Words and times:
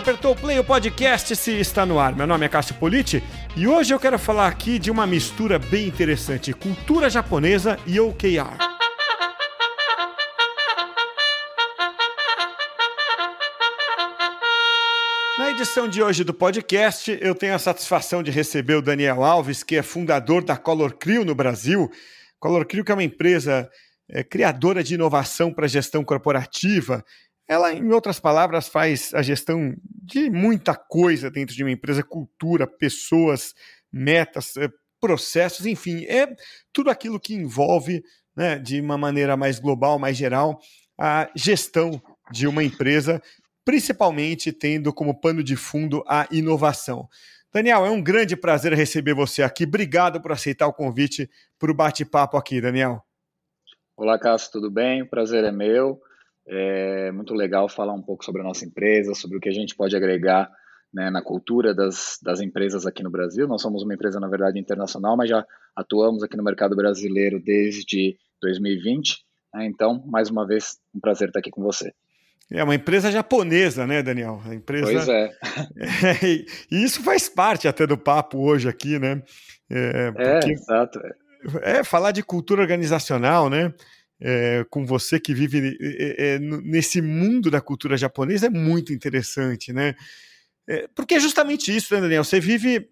apertou 0.00 0.32
o 0.32 0.36
play, 0.36 0.58
o 0.58 0.64
podcast 0.64 1.36
se 1.36 1.60
está 1.60 1.84
no 1.84 1.98
ar. 1.98 2.16
Meu 2.16 2.26
nome 2.26 2.46
é 2.46 2.48
Cássio 2.48 2.74
Politi 2.76 3.22
e 3.54 3.68
hoje 3.68 3.92
eu 3.92 4.00
quero 4.00 4.18
falar 4.18 4.48
aqui 4.48 4.78
de 4.78 4.90
uma 4.90 5.06
mistura 5.06 5.58
bem 5.58 5.86
interessante: 5.86 6.54
cultura 6.54 7.10
japonesa 7.10 7.78
e 7.86 8.00
OKR. 8.00 8.56
Na 15.38 15.50
edição 15.50 15.86
de 15.86 16.02
hoje 16.02 16.24
do 16.24 16.32
podcast, 16.32 17.18
eu 17.20 17.34
tenho 17.34 17.54
a 17.54 17.58
satisfação 17.58 18.22
de 18.22 18.30
receber 18.30 18.76
o 18.76 18.82
Daniel 18.82 19.22
Alves, 19.22 19.62
que 19.62 19.76
é 19.76 19.82
fundador 19.82 20.42
da 20.42 20.56
Color 20.56 20.96
Crew 20.96 21.26
no 21.26 21.34
Brasil. 21.34 21.90
Color 22.38 22.64
Crew 22.64 22.84
que 22.84 22.90
é 22.90 22.94
uma 22.94 23.04
empresa 23.04 23.68
é, 24.08 24.24
criadora 24.24 24.82
de 24.82 24.94
inovação 24.94 25.52
para 25.52 25.68
gestão 25.68 26.02
corporativa 26.02 27.04
ela, 27.50 27.72
em 27.72 27.90
outras 27.90 28.20
palavras, 28.20 28.68
faz 28.68 29.12
a 29.12 29.22
gestão 29.22 29.74
de 29.84 30.30
muita 30.30 30.72
coisa 30.72 31.28
dentro 31.28 31.52
de 31.52 31.64
uma 31.64 31.72
empresa, 31.72 32.00
cultura, 32.00 32.64
pessoas, 32.64 33.56
metas, 33.90 34.56
eh, 34.56 34.70
processos, 35.00 35.66
enfim, 35.66 36.04
é 36.04 36.32
tudo 36.72 36.90
aquilo 36.90 37.18
que 37.18 37.34
envolve, 37.34 38.04
né, 38.36 38.56
de 38.56 38.80
uma 38.80 38.96
maneira 38.96 39.36
mais 39.36 39.58
global, 39.58 39.98
mais 39.98 40.16
geral, 40.16 40.60
a 40.96 41.28
gestão 41.34 42.00
de 42.30 42.46
uma 42.46 42.62
empresa, 42.62 43.20
principalmente 43.64 44.52
tendo 44.52 44.92
como 44.92 45.20
pano 45.20 45.42
de 45.42 45.56
fundo 45.56 46.04
a 46.06 46.28
inovação. 46.30 47.08
Daniel, 47.52 47.84
é 47.84 47.90
um 47.90 48.00
grande 48.00 48.36
prazer 48.36 48.72
receber 48.74 49.12
você 49.12 49.42
aqui. 49.42 49.64
Obrigado 49.64 50.22
por 50.22 50.30
aceitar 50.30 50.68
o 50.68 50.72
convite 50.72 51.28
para 51.58 51.72
o 51.72 51.74
bate-papo 51.74 52.36
aqui, 52.36 52.60
Daniel. 52.60 53.04
Olá, 53.96 54.16
Cássio, 54.20 54.52
tudo 54.52 54.70
bem? 54.70 55.04
Prazer 55.04 55.42
é 55.42 55.50
meu. 55.50 56.00
É 56.52 57.12
muito 57.12 57.32
legal 57.32 57.68
falar 57.68 57.92
um 57.92 58.02
pouco 58.02 58.24
sobre 58.24 58.40
a 58.40 58.44
nossa 58.44 58.64
empresa, 58.64 59.14
sobre 59.14 59.38
o 59.38 59.40
que 59.40 59.48
a 59.48 59.52
gente 59.52 59.76
pode 59.76 59.94
agregar 59.94 60.50
né, 60.92 61.08
na 61.08 61.22
cultura 61.22 61.72
das, 61.72 62.18
das 62.20 62.40
empresas 62.40 62.86
aqui 62.86 63.04
no 63.04 63.10
Brasil. 63.10 63.46
Nós 63.46 63.62
somos 63.62 63.84
uma 63.84 63.94
empresa, 63.94 64.18
na 64.18 64.28
verdade, 64.28 64.58
internacional, 64.58 65.16
mas 65.16 65.30
já 65.30 65.46
atuamos 65.76 66.24
aqui 66.24 66.36
no 66.36 66.42
mercado 66.42 66.74
brasileiro 66.74 67.40
desde 67.40 68.16
2020. 68.42 69.18
Né, 69.54 69.66
então, 69.66 70.02
mais 70.06 70.28
uma 70.28 70.44
vez, 70.44 70.78
um 70.92 70.98
prazer 70.98 71.28
estar 71.28 71.38
aqui 71.38 71.50
com 71.50 71.62
você. 71.62 71.92
É 72.50 72.64
uma 72.64 72.74
empresa 72.74 73.12
japonesa, 73.12 73.86
né, 73.86 74.02
Daniel? 74.02 74.42
A 74.44 74.52
empresa... 74.52 74.90
Pois 74.90 75.08
é. 75.08 75.30
é. 75.78 76.44
E 76.68 76.82
isso 76.82 77.00
faz 77.04 77.28
parte 77.28 77.68
até 77.68 77.86
do 77.86 77.96
papo 77.96 78.38
hoje 78.38 78.68
aqui, 78.68 78.98
né? 78.98 79.22
É, 79.70 80.10
porque... 80.10 80.48
é 80.48 80.52
exato. 80.52 81.00
É, 81.62 81.84
falar 81.84 82.10
de 82.10 82.24
cultura 82.24 82.60
organizacional, 82.60 83.48
né? 83.48 83.72
É, 84.20 84.64
com 84.68 84.84
você 84.84 85.18
que 85.18 85.32
vive 85.32 85.76
é, 85.80 86.38
nesse 86.38 87.00
mundo 87.00 87.50
da 87.50 87.60
cultura 87.60 87.96
japonesa 87.96 88.46
é 88.46 88.50
muito 88.50 88.92
interessante, 88.92 89.72
né? 89.72 89.94
É, 90.68 90.86
porque 90.94 91.14
é 91.14 91.20
justamente 91.20 91.74
isso, 91.74 91.94
né, 91.94 92.00
Daniel? 92.00 92.22
Você 92.22 92.38
vive 92.38 92.88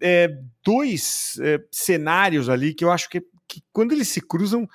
dois 0.63 1.37
cenários 1.71 2.49
ali 2.49 2.73
que 2.73 2.83
eu 2.83 2.91
acho 2.91 3.09
que, 3.09 3.21
que 3.47 3.61
quando 3.71 3.93
eles 3.93 4.07
se 4.07 4.21
cruzam 4.21 4.67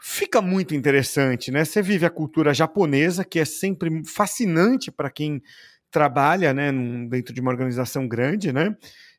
fica 0.00 0.40
muito 0.40 0.74
interessante, 0.74 1.50
né? 1.50 1.64
Você 1.64 1.82
vive 1.82 2.06
a 2.06 2.10
cultura 2.10 2.54
japonesa, 2.54 3.24
que 3.24 3.38
é 3.38 3.44
sempre 3.44 4.02
fascinante 4.06 4.90
para 4.90 5.10
quem 5.10 5.42
trabalha, 5.90 6.54
né, 6.54 6.72
dentro 7.08 7.34
de 7.34 7.40
uma 7.40 7.50
organização 7.50 8.08
grande, 8.08 8.52
né? 8.52 8.74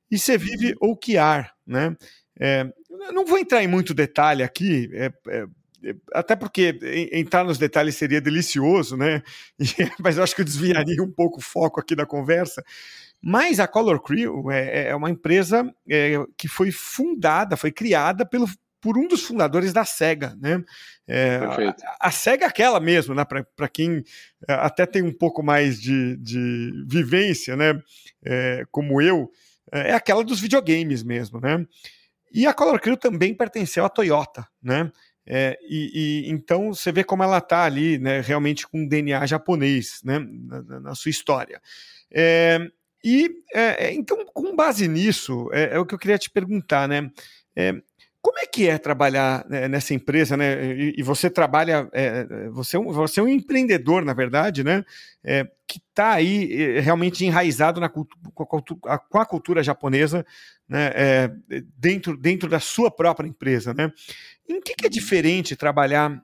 E 0.09 0.17
você 0.17 0.37
vive 0.37 0.75
o 0.81 0.91
OKR, 0.91 1.51
né? 1.67 1.95
É, 2.39 2.65
não 3.13 3.25
vou 3.25 3.37
entrar 3.37 3.63
em 3.63 3.67
muito 3.67 3.93
detalhe 3.93 4.41
aqui, 4.41 4.89
é, 4.93 5.11
é, 5.27 5.45
até 6.13 6.35
porque 6.35 6.79
entrar 7.11 7.43
nos 7.43 7.57
detalhes 7.57 7.95
seria 7.95 8.21
delicioso, 8.21 8.95
né? 8.95 9.23
mas 9.99 10.17
eu 10.17 10.23
acho 10.23 10.35
que 10.35 10.41
eu 10.41 10.45
desviaria 10.45 11.01
um 11.01 11.11
pouco 11.11 11.39
o 11.39 11.43
foco 11.43 11.79
aqui 11.79 11.95
da 11.95 12.05
conversa. 12.05 12.63
Mas 13.21 13.59
a 13.59 13.67
Color 13.67 14.01
Crew 14.01 14.49
é, 14.51 14.89
é 14.89 14.95
uma 14.95 15.09
empresa 15.09 15.71
é, 15.89 16.15
que 16.37 16.47
foi 16.47 16.71
fundada, 16.71 17.55
foi 17.55 17.71
criada 17.71 18.25
pelo, 18.25 18.47
por 18.81 18.97
um 18.97 19.07
dos 19.07 19.23
fundadores 19.23 19.71
da 19.71 19.85
SEGA, 19.85 20.35
né? 20.41 20.63
É, 21.07 21.37
a, 21.37 22.07
a, 22.07 22.11
SEGA 22.11 22.45
é 22.45 22.47
aquela 22.47 22.79
mesmo, 22.79 23.13
né? 23.13 23.23
Para 23.23 23.69
quem 23.69 24.03
é, 24.47 24.53
até 24.53 24.87
tem 24.87 25.03
um 25.03 25.13
pouco 25.13 25.43
mais 25.43 25.79
de, 25.79 26.17
de 26.17 26.85
vivência, 26.87 27.55
né? 27.55 27.79
É, 28.25 28.65
como 28.71 29.01
eu, 29.01 29.29
é 29.71 29.93
aquela 29.93 30.23
dos 30.23 30.39
videogames 30.39 31.03
mesmo, 31.03 31.39
né? 31.39 31.65
E 32.33 32.47
a 32.47 32.53
Color 32.53 32.79
Crew 32.79 32.97
também 32.97 33.35
pertenceu 33.35 33.85
à 33.85 33.89
Toyota, 33.89 34.47
né? 34.61 34.91
É, 35.25 35.57
e, 35.61 36.25
e, 36.25 36.31
então 36.31 36.73
você 36.73 36.91
vê 36.91 37.03
como 37.03 37.23
ela 37.23 37.37
está 37.37 37.63
ali, 37.63 37.97
né, 37.99 38.21
realmente 38.21 38.67
com 38.67 38.87
DNA 38.87 39.25
japonês, 39.25 40.01
né, 40.03 40.19
na, 40.19 40.79
na 40.79 40.95
sua 40.95 41.09
história. 41.09 41.61
É, 42.11 42.59
e 43.03 43.29
é, 43.53 43.87
é 43.87 43.93
então, 43.93 44.25
com 44.25 44.55
base 44.55 44.87
nisso, 44.87 45.49
é, 45.53 45.75
é, 45.75 45.79
o 45.79 45.85
que 45.85 45.93
eu 45.93 45.99
queria 45.99 46.17
te 46.17 46.29
perguntar, 46.29 46.87
né? 46.87 47.09
Como 48.21 48.37
é 48.37 48.45
que 48.45 48.69
é 48.69 48.77
trabalhar 48.77 49.45
né, 49.49 49.67
nessa 49.67 49.93
empresa, 49.93 50.37
né? 50.37 50.75
E, 50.75 51.01
você 51.01 51.29
trabalha, 51.29 51.89
é, 51.91 52.49
você, 52.49 52.77
é 52.77 52.79
um, 52.79 52.91
você 52.91 53.19
é 53.19 53.23
um 53.23 53.27
empreendedor, 53.27 54.05
na 54.05 54.13
verdade, 54.13 54.63
né? 54.63 54.85
É, 55.23 55.43
que 55.67 55.79
está 55.79 56.11
aí 56.11 56.79
realmente 56.79 57.25
enraizado 57.25 57.79
na 57.81 57.89
com, 57.89 58.05
a, 58.85 58.99
com, 58.99 59.19
a, 59.19 59.25
cultura 59.25 59.63
japonesa, 59.63 60.23
né? 60.69 61.29
Dentro, 61.77 62.15
dentro 62.15 62.47
da 62.47 62.59
sua 62.59 62.91
própria 62.91 63.27
empresa, 63.27 63.73
né? 63.73 63.91
Em 64.47 64.61
que, 64.61 64.75
é 64.85 64.89
diferente 64.89 65.55
trabalhar 65.55 66.23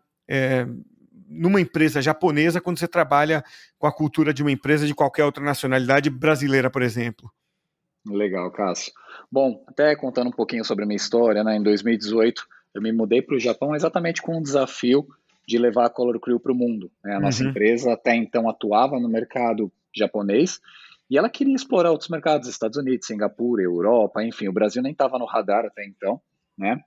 numa 1.28 1.59
empresa 1.59 2.02
japonesa 2.02 2.62
quando 2.62 2.79
você 2.79 2.88
trabalha 2.88 3.44
com 3.78 3.88
a 3.88 3.91
cultura 3.91 4.34
de 4.34 4.41
uma 4.41 4.52
empresa 4.52 4.85
de 4.85 4.94
qualquer 4.94 5.25
outra 5.25 5.44
nacionalidade 5.44 6.09
brasileira, 6.09 6.69
por 6.69 6.81
exemplo? 6.81 7.31
Legal, 8.09 8.50
Cássio. 8.51 8.94
Bom, 9.31 9.63
até 9.68 9.95
contando 9.95 10.28
um 10.28 10.31
pouquinho 10.31 10.63
sobre 10.63 10.84
a 10.84 10.88
minha 10.88 10.97
história, 10.97 11.44
né? 11.44 11.57
Em 11.57 11.63
2018, 11.63 12.45
eu 12.73 12.81
me 12.81 12.91
mudei 12.91 13.22
para 13.22 13.35
o 13.35 13.40
Japão 13.40 13.75
exatamente 13.75 14.22
com 14.22 14.38
o 14.38 14.41
desafio 14.41 15.07
de 15.47 15.57
levar 15.57 15.85
a 15.85 15.90
Color 15.90 16.19
Crew 16.19 16.40
para 16.40 16.51
o 16.51 16.56
mundo. 16.56 16.91
Né? 17.03 17.16
A 17.16 17.19
nossa 17.19 17.44
uhum. 17.44 17.50
empresa 17.50 17.94
até 17.94 18.16
então 18.16 18.50
atuava 18.50 19.00
no 19.00 19.07
mercado 19.07 19.72
japonês 19.96 20.59
e 21.09 21.17
ela 21.17 21.29
queria 21.29 21.56
explorar 21.56 21.91
outros 21.91 22.09
mercados, 22.09 22.50
Estados 22.50 22.78
Unidos, 22.78 23.07
Singapura, 23.07 23.63
Europa, 23.63 24.23
enfim, 24.23 24.47
o 24.50 24.53
Brasil 24.53 24.84
nem 24.84 24.91
estava 24.91 25.17
no 25.17 25.25
radar 25.25 25.66
até 25.66 25.85
então, 25.85 26.19
né? 26.57 26.79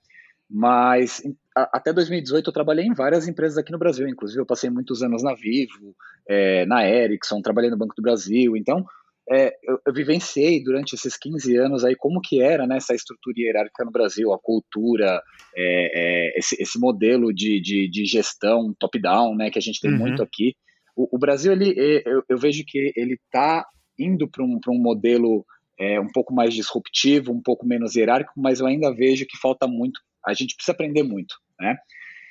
Mas 0.48 1.22
a, 1.56 1.78
até 1.78 1.92
2018 1.92 2.47
eu 2.47 2.53
trabalhei 2.53 2.84
em 2.84 2.92
várias 2.92 3.26
empresas 3.26 3.56
aqui 3.56 3.72
no 3.72 3.78
Brasil, 3.78 4.06
inclusive 4.06 4.41
eu 4.41 4.47
passei 4.47 4.69
muitos 4.69 5.03
anos 5.03 5.22
na 5.22 5.34
Vivo, 5.34 5.97
é, 6.28 6.66
na 6.66 6.86
Ericsson, 6.86 7.41
trabalhei 7.41 7.70
no 7.70 7.78
Banco 7.78 7.94
do 7.97 8.03
Brasil, 8.03 8.56
então 8.56 8.84
é, 9.30 9.52
eu, 9.62 9.78
eu, 9.86 9.92
vivenciei 9.92 10.62
durante 10.62 10.94
esses 10.94 11.16
15 11.16 11.56
anos 11.56 11.84
aí 11.84 11.94
como 11.94 12.20
que 12.20 12.42
era 12.42 12.66
né, 12.66 12.78
essa 12.78 12.94
estrutura 12.94 13.36
hierárquica 13.38 13.84
no 13.84 13.92
Brasil, 13.92 14.32
a 14.32 14.38
cultura, 14.38 15.22
é, 15.56 16.32
é, 16.34 16.38
esse, 16.38 16.60
esse, 16.60 16.78
modelo 16.80 17.32
de, 17.32 17.60
de, 17.60 17.88
de 17.88 18.04
gestão 18.06 18.74
top-down 18.78 19.36
né, 19.36 19.48
que 19.48 19.58
a 19.58 19.62
gente 19.62 19.80
tem 19.80 19.92
uhum. 19.92 19.98
muito 19.98 20.20
aqui. 20.20 20.56
O, 20.96 21.16
o 21.16 21.18
Brasil, 21.18 21.52
ele, 21.52 21.72
eu, 22.04 22.24
eu, 22.28 22.38
vejo 22.38 22.64
que 22.66 22.92
ele 22.96 23.14
está 23.14 23.64
indo 23.96 24.28
para 24.28 24.42
um, 24.42 24.58
um 24.68 24.82
modelo 24.82 25.47
é, 25.78 26.00
um 26.00 26.08
pouco 26.08 26.34
mais 26.34 26.52
disruptivo, 26.52 27.32
um 27.32 27.41
pouco 27.41 27.64
menos 27.64 27.94
hierárquico, 27.94 28.41
mas 28.41 28.58
eu 28.58 28.66
ainda 28.66 28.92
vejo 28.92 29.26
que 29.26 29.38
falta 29.38 29.68
muito, 29.68 30.00
a 30.26 30.34
gente 30.34 30.56
precisa 30.56 30.72
aprender 30.72 31.04
muito, 31.04 31.36
né? 31.58 31.76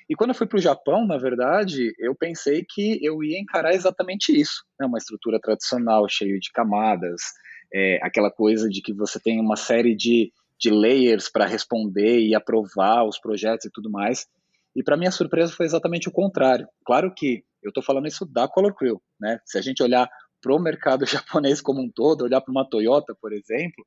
E 0.09 0.15
quando 0.15 0.31
eu 0.31 0.35
fui 0.35 0.47
para 0.47 0.57
o 0.57 0.61
Japão, 0.61 1.05
na 1.05 1.17
verdade, 1.17 1.93
eu 1.99 2.15
pensei 2.15 2.65
que 2.67 2.97
eu 3.05 3.23
ia 3.23 3.39
encarar 3.39 3.75
exatamente 3.75 4.35
isso, 4.35 4.65
né? 4.79 4.87
uma 4.87 4.97
estrutura 4.97 5.39
tradicional, 5.39 6.09
cheio 6.09 6.39
de 6.39 6.51
camadas, 6.51 7.21
é, 7.71 7.99
aquela 8.01 8.31
coisa 8.31 8.67
de 8.67 8.81
que 8.81 8.91
você 8.91 9.19
tem 9.19 9.39
uma 9.39 9.55
série 9.55 9.95
de, 9.95 10.33
de 10.59 10.71
layers 10.71 11.29
para 11.29 11.45
responder 11.45 12.19
e 12.21 12.33
aprovar 12.33 13.05
os 13.05 13.19
projetos 13.19 13.65
e 13.65 13.71
tudo 13.71 13.91
mais. 13.91 14.25
E 14.75 14.83
para 14.83 14.97
minha 14.97 15.11
surpresa 15.11 15.53
foi 15.53 15.67
exatamente 15.67 16.09
o 16.09 16.11
contrário. 16.11 16.67
Claro 16.83 17.13
que 17.13 17.43
eu 17.61 17.69
estou 17.69 17.83
falando 17.83 18.07
isso 18.07 18.25
da 18.25 18.47
Color 18.47 18.73
Crew, 18.73 18.99
né? 19.19 19.39
Se 19.45 19.59
a 19.59 19.61
gente 19.61 19.83
olhar 19.83 20.09
para 20.41 20.55
o 20.55 20.59
mercado 20.59 21.05
japonês 21.07 21.61
como 21.61 21.81
um 21.81 21.89
todo, 21.89 22.23
olhar 22.23 22.41
para 22.41 22.51
uma 22.51 22.67
Toyota, 22.67 23.15
por 23.21 23.31
exemplo, 23.31 23.85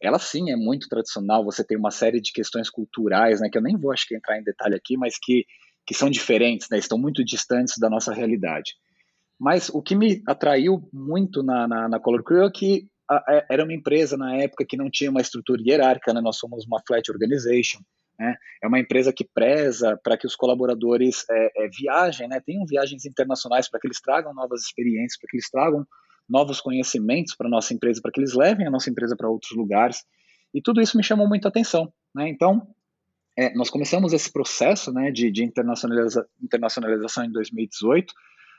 ela 0.00 0.18
sim 0.18 0.50
é 0.50 0.56
muito 0.56 0.88
tradicional. 0.88 1.44
Você 1.44 1.64
tem 1.64 1.76
uma 1.76 1.90
série 1.90 2.20
de 2.20 2.32
questões 2.32 2.70
culturais, 2.70 3.40
né? 3.40 3.48
Que 3.50 3.58
eu 3.58 3.62
nem 3.62 3.76
vou 3.76 3.92
acho 3.92 4.06
que 4.06 4.14
entrar 4.14 4.38
em 4.38 4.44
detalhe 4.44 4.76
aqui, 4.76 4.96
mas 4.96 5.18
que 5.20 5.44
que 5.86 5.94
são 5.94 6.08
diferentes, 6.08 6.68
né, 6.70 6.78
estão 6.78 6.98
muito 6.98 7.24
distantes 7.24 7.78
da 7.78 7.90
nossa 7.90 8.12
realidade. 8.12 8.72
Mas 9.38 9.68
o 9.68 9.82
que 9.82 9.94
me 9.94 10.22
atraiu 10.26 10.88
muito 10.92 11.42
na, 11.42 11.66
na, 11.66 11.88
na 11.88 12.00
Color 12.00 12.22
Crew 12.22 12.44
é 12.44 12.50
que 12.50 12.88
a, 13.08 13.16
a, 13.16 13.36
é, 13.36 13.46
era 13.50 13.64
uma 13.64 13.74
empresa 13.74 14.16
na 14.16 14.36
época 14.36 14.64
que 14.66 14.76
não 14.76 14.90
tinha 14.90 15.10
uma 15.10 15.20
estrutura 15.20 15.62
hierárquica, 15.64 16.12
né, 16.14 16.20
nós 16.20 16.38
somos 16.38 16.66
uma 16.66 16.80
flat 16.86 17.10
organization, 17.10 17.80
né, 18.18 18.34
é 18.62 18.66
uma 18.66 18.78
empresa 18.78 19.12
que 19.12 19.24
preza 19.24 19.98
para 20.02 20.16
que 20.16 20.26
os 20.26 20.36
colaboradores 20.36 21.24
é, 21.30 21.64
é, 21.64 21.68
viajem, 21.68 22.28
né, 22.28 22.40
tenham 22.44 22.64
viagens 22.64 23.04
internacionais 23.04 23.68
para 23.68 23.80
que 23.80 23.86
eles 23.86 24.00
tragam 24.00 24.32
novas 24.32 24.62
experiências, 24.62 25.18
para 25.18 25.28
que 25.28 25.36
eles 25.36 25.50
tragam 25.50 25.86
novos 26.28 26.60
conhecimentos 26.60 27.34
para 27.34 27.46
a 27.46 27.50
nossa 27.50 27.74
empresa, 27.74 28.00
para 28.00 28.10
que 28.10 28.20
eles 28.20 28.34
levem 28.34 28.66
a 28.66 28.70
nossa 28.70 28.88
empresa 28.88 29.14
para 29.16 29.28
outros 29.28 29.52
lugares. 29.56 30.04
E 30.54 30.62
tudo 30.62 30.80
isso 30.80 30.96
me 30.96 31.02
chamou 31.02 31.28
muita 31.28 31.48
atenção. 31.48 31.92
Né? 32.14 32.28
Então, 32.28 32.66
é, 33.36 33.52
nós 33.54 33.70
começamos 33.70 34.12
esse 34.12 34.32
processo 34.32 34.92
né, 34.92 35.10
de, 35.10 35.30
de 35.30 35.44
internacionaliza, 35.44 36.26
internacionalização 36.42 37.24
em 37.24 37.32
2018. 37.32 38.12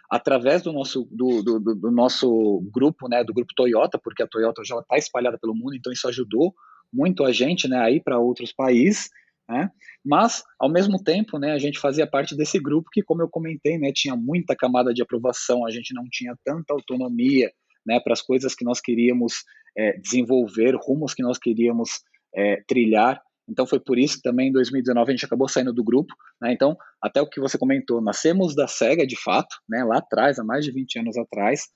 através 0.09 0.61
do 0.61 0.71
nosso, 0.71 1.07
do, 1.11 1.41
do, 1.41 1.59
do, 1.59 1.91
nosso 1.91 2.61
grupo, 2.71 3.07
né, 3.07 3.23
do 3.23 3.33
grupo 3.33 3.53
Toyota, 3.55 3.97
porque 3.97 4.21
a 4.21 4.27
Toyota 4.27 4.63
já 4.63 4.77
está 4.79 4.97
espalhada 4.97 5.37
pelo 5.39 5.55
mundo, 5.55 5.75
então 5.75 5.91
isso 5.91 6.07
ajudou 6.07 6.53
muito 6.93 7.23
a 7.23 7.31
gente 7.31 7.67
né, 7.67 7.77
a 7.77 7.89
ir 7.89 8.03
para 8.03 8.19
outros 8.19 8.53
países. 8.53 9.09
Né? 9.47 9.69
Mas, 10.03 10.43
ao 10.59 10.69
mesmo 10.69 11.01
tempo, 11.01 11.37
né, 11.37 11.51
a 11.51 11.59
gente 11.59 11.79
fazia 11.79 12.07
parte 12.07 12.35
desse 12.35 12.59
grupo 12.59 12.89
que, 12.91 13.03
como 13.03 13.21
eu 13.21 13.29
comentei, 13.29 13.77
né, 13.77 13.91
tinha 13.93 14.15
muita 14.15 14.55
camada 14.55 14.93
de 14.93 15.01
aprovação, 15.01 15.65
a 15.65 15.71
gente 15.71 15.93
não 15.93 16.05
tinha 16.09 16.35
tanta 16.43 16.73
autonomia 16.73 17.51
né, 17.85 17.99
para 17.99 18.13
as 18.13 18.21
coisas 18.21 18.55
que 18.55 18.65
nós 18.65 18.81
queríamos 18.81 19.43
é, 19.77 19.97
desenvolver, 19.97 20.75
rumos 20.75 21.13
que 21.13 21.21
nós 21.23 21.37
queríamos 21.37 22.01
é, 22.33 22.63
trilhar. 22.67 23.21
Então 23.47 23.65
foi 23.65 23.79
por 23.79 23.97
isso 23.97 24.17
que 24.17 24.23
também 24.23 24.49
em 24.49 24.51
2019 24.51 25.09
a 25.09 25.15
gente 25.15 25.25
acabou 25.25 25.47
saindo 25.47 25.73
do 25.73 25.83
grupo. 25.83 26.13
Né? 26.41 26.53
Então, 26.53 26.75
até 27.01 27.21
o 27.21 27.29
que 27.29 27.39
você 27.39 27.57
comentou, 27.57 28.01
nascemos 28.01 28.55
da 28.55 28.67
SEGA 28.67 29.05
de 29.05 29.15
fato, 29.21 29.55
né? 29.69 29.83
lá 29.83 29.97
atrás, 29.97 30.39
há 30.39 30.43
mais 30.43 30.65
de 30.65 30.71
20 30.71 30.99
anos 30.99 31.17
atrás. 31.17 31.69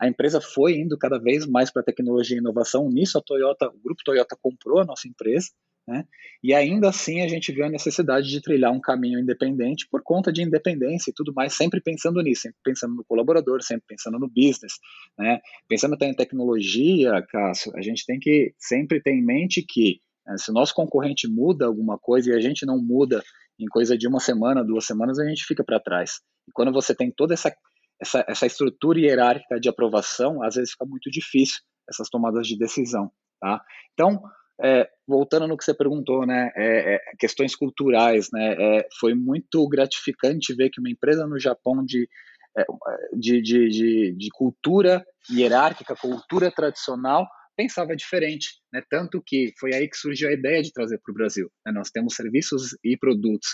A 0.00 0.08
empresa 0.08 0.40
foi 0.40 0.74
indo 0.74 0.98
cada 0.98 1.18
vez 1.18 1.46
mais 1.46 1.70
para 1.70 1.82
tecnologia 1.82 2.36
e 2.36 2.40
inovação. 2.40 2.88
Nisso, 2.90 3.16
a 3.16 3.22
Toyota, 3.22 3.68
o 3.68 3.78
grupo 3.82 4.02
Toyota 4.04 4.36
comprou 4.40 4.80
a 4.80 4.84
nossa 4.84 5.08
empresa. 5.08 5.48
Né? 5.86 6.04
E 6.42 6.54
ainda 6.54 6.88
assim 6.88 7.20
a 7.20 7.28
gente 7.28 7.52
viu 7.52 7.64
a 7.64 7.68
necessidade 7.68 8.28
de 8.28 8.40
trilhar 8.40 8.72
um 8.72 8.80
caminho 8.80 9.20
independente 9.20 9.86
por 9.90 10.02
conta 10.02 10.32
de 10.32 10.42
independência 10.42 11.10
e 11.10 11.14
tudo 11.14 11.32
mais, 11.34 11.54
sempre 11.54 11.80
pensando 11.80 12.22
nisso, 12.22 12.42
sempre 12.42 12.58
pensando 12.64 12.94
no 12.94 13.04
colaborador, 13.04 13.62
sempre 13.62 13.84
pensando 13.86 14.18
no 14.18 14.28
business, 14.28 14.78
né? 15.18 15.40
Pensando 15.68 15.94
até 15.94 16.06
em 16.06 16.14
tecnologia, 16.14 17.22
Cássio, 17.28 17.72
a 17.76 17.82
gente 17.82 18.06
tem 18.06 18.18
que 18.18 18.54
sempre 18.58 19.00
ter 19.02 19.12
em 19.12 19.22
mente 19.22 19.62
que 19.66 20.00
se 20.36 20.50
o 20.50 20.54
nosso 20.54 20.74
concorrente 20.74 21.28
muda 21.28 21.66
alguma 21.66 21.98
coisa 21.98 22.30
e 22.30 22.34
a 22.34 22.40
gente 22.40 22.64
não 22.64 22.78
muda 22.78 23.22
em 23.58 23.66
coisa 23.66 23.96
de 23.96 24.08
uma 24.08 24.20
semana, 24.20 24.64
duas 24.64 24.84
semanas, 24.84 25.18
a 25.18 25.24
gente 25.24 25.44
fica 25.44 25.62
para 25.62 25.80
trás. 25.80 26.20
E 26.48 26.52
quando 26.52 26.72
você 26.72 26.94
tem 26.94 27.10
toda 27.10 27.34
essa, 27.34 27.54
essa, 28.00 28.24
essa 28.28 28.46
estrutura 28.46 28.98
hierárquica 28.98 29.60
de 29.60 29.68
aprovação, 29.68 30.42
às 30.42 30.54
vezes 30.54 30.72
fica 30.72 30.86
muito 30.86 31.10
difícil 31.10 31.60
essas 31.88 32.08
tomadas 32.08 32.46
de 32.46 32.58
decisão. 32.58 33.10
Tá? 33.40 33.62
Então, 33.92 34.20
é, 34.62 34.88
voltando 35.06 35.46
no 35.46 35.56
que 35.56 35.64
você 35.64 35.74
perguntou, 35.74 36.26
né, 36.26 36.50
é, 36.56 36.94
é, 36.94 36.98
questões 37.18 37.54
culturais, 37.56 38.28
né, 38.32 38.54
é, 38.58 38.88
foi 38.98 39.14
muito 39.14 39.66
gratificante 39.68 40.54
ver 40.54 40.70
que 40.70 40.80
uma 40.80 40.90
empresa 40.90 41.26
no 41.26 41.38
Japão 41.38 41.84
de, 41.84 42.08
é, 42.56 42.64
de, 43.16 43.42
de, 43.42 43.68
de, 43.68 44.14
de 44.16 44.28
cultura 44.30 45.04
hierárquica, 45.30 45.96
cultura 45.96 46.50
tradicional, 46.50 47.26
pensava 47.56 47.94
diferente, 47.96 48.48
né? 48.72 48.82
Tanto 48.88 49.22
que 49.24 49.52
foi 49.58 49.74
aí 49.74 49.88
que 49.88 49.96
surgiu 49.96 50.28
a 50.28 50.32
ideia 50.32 50.62
de 50.62 50.72
trazer 50.72 50.98
para 51.02 51.12
o 51.12 51.14
Brasil. 51.14 51.50
Né? 51.64 51.72
Nós 51.72 51.90
temos 51.90 52.14
serviços 52.14 52.76
e 52.84 52.96
produtos 52.96 53.48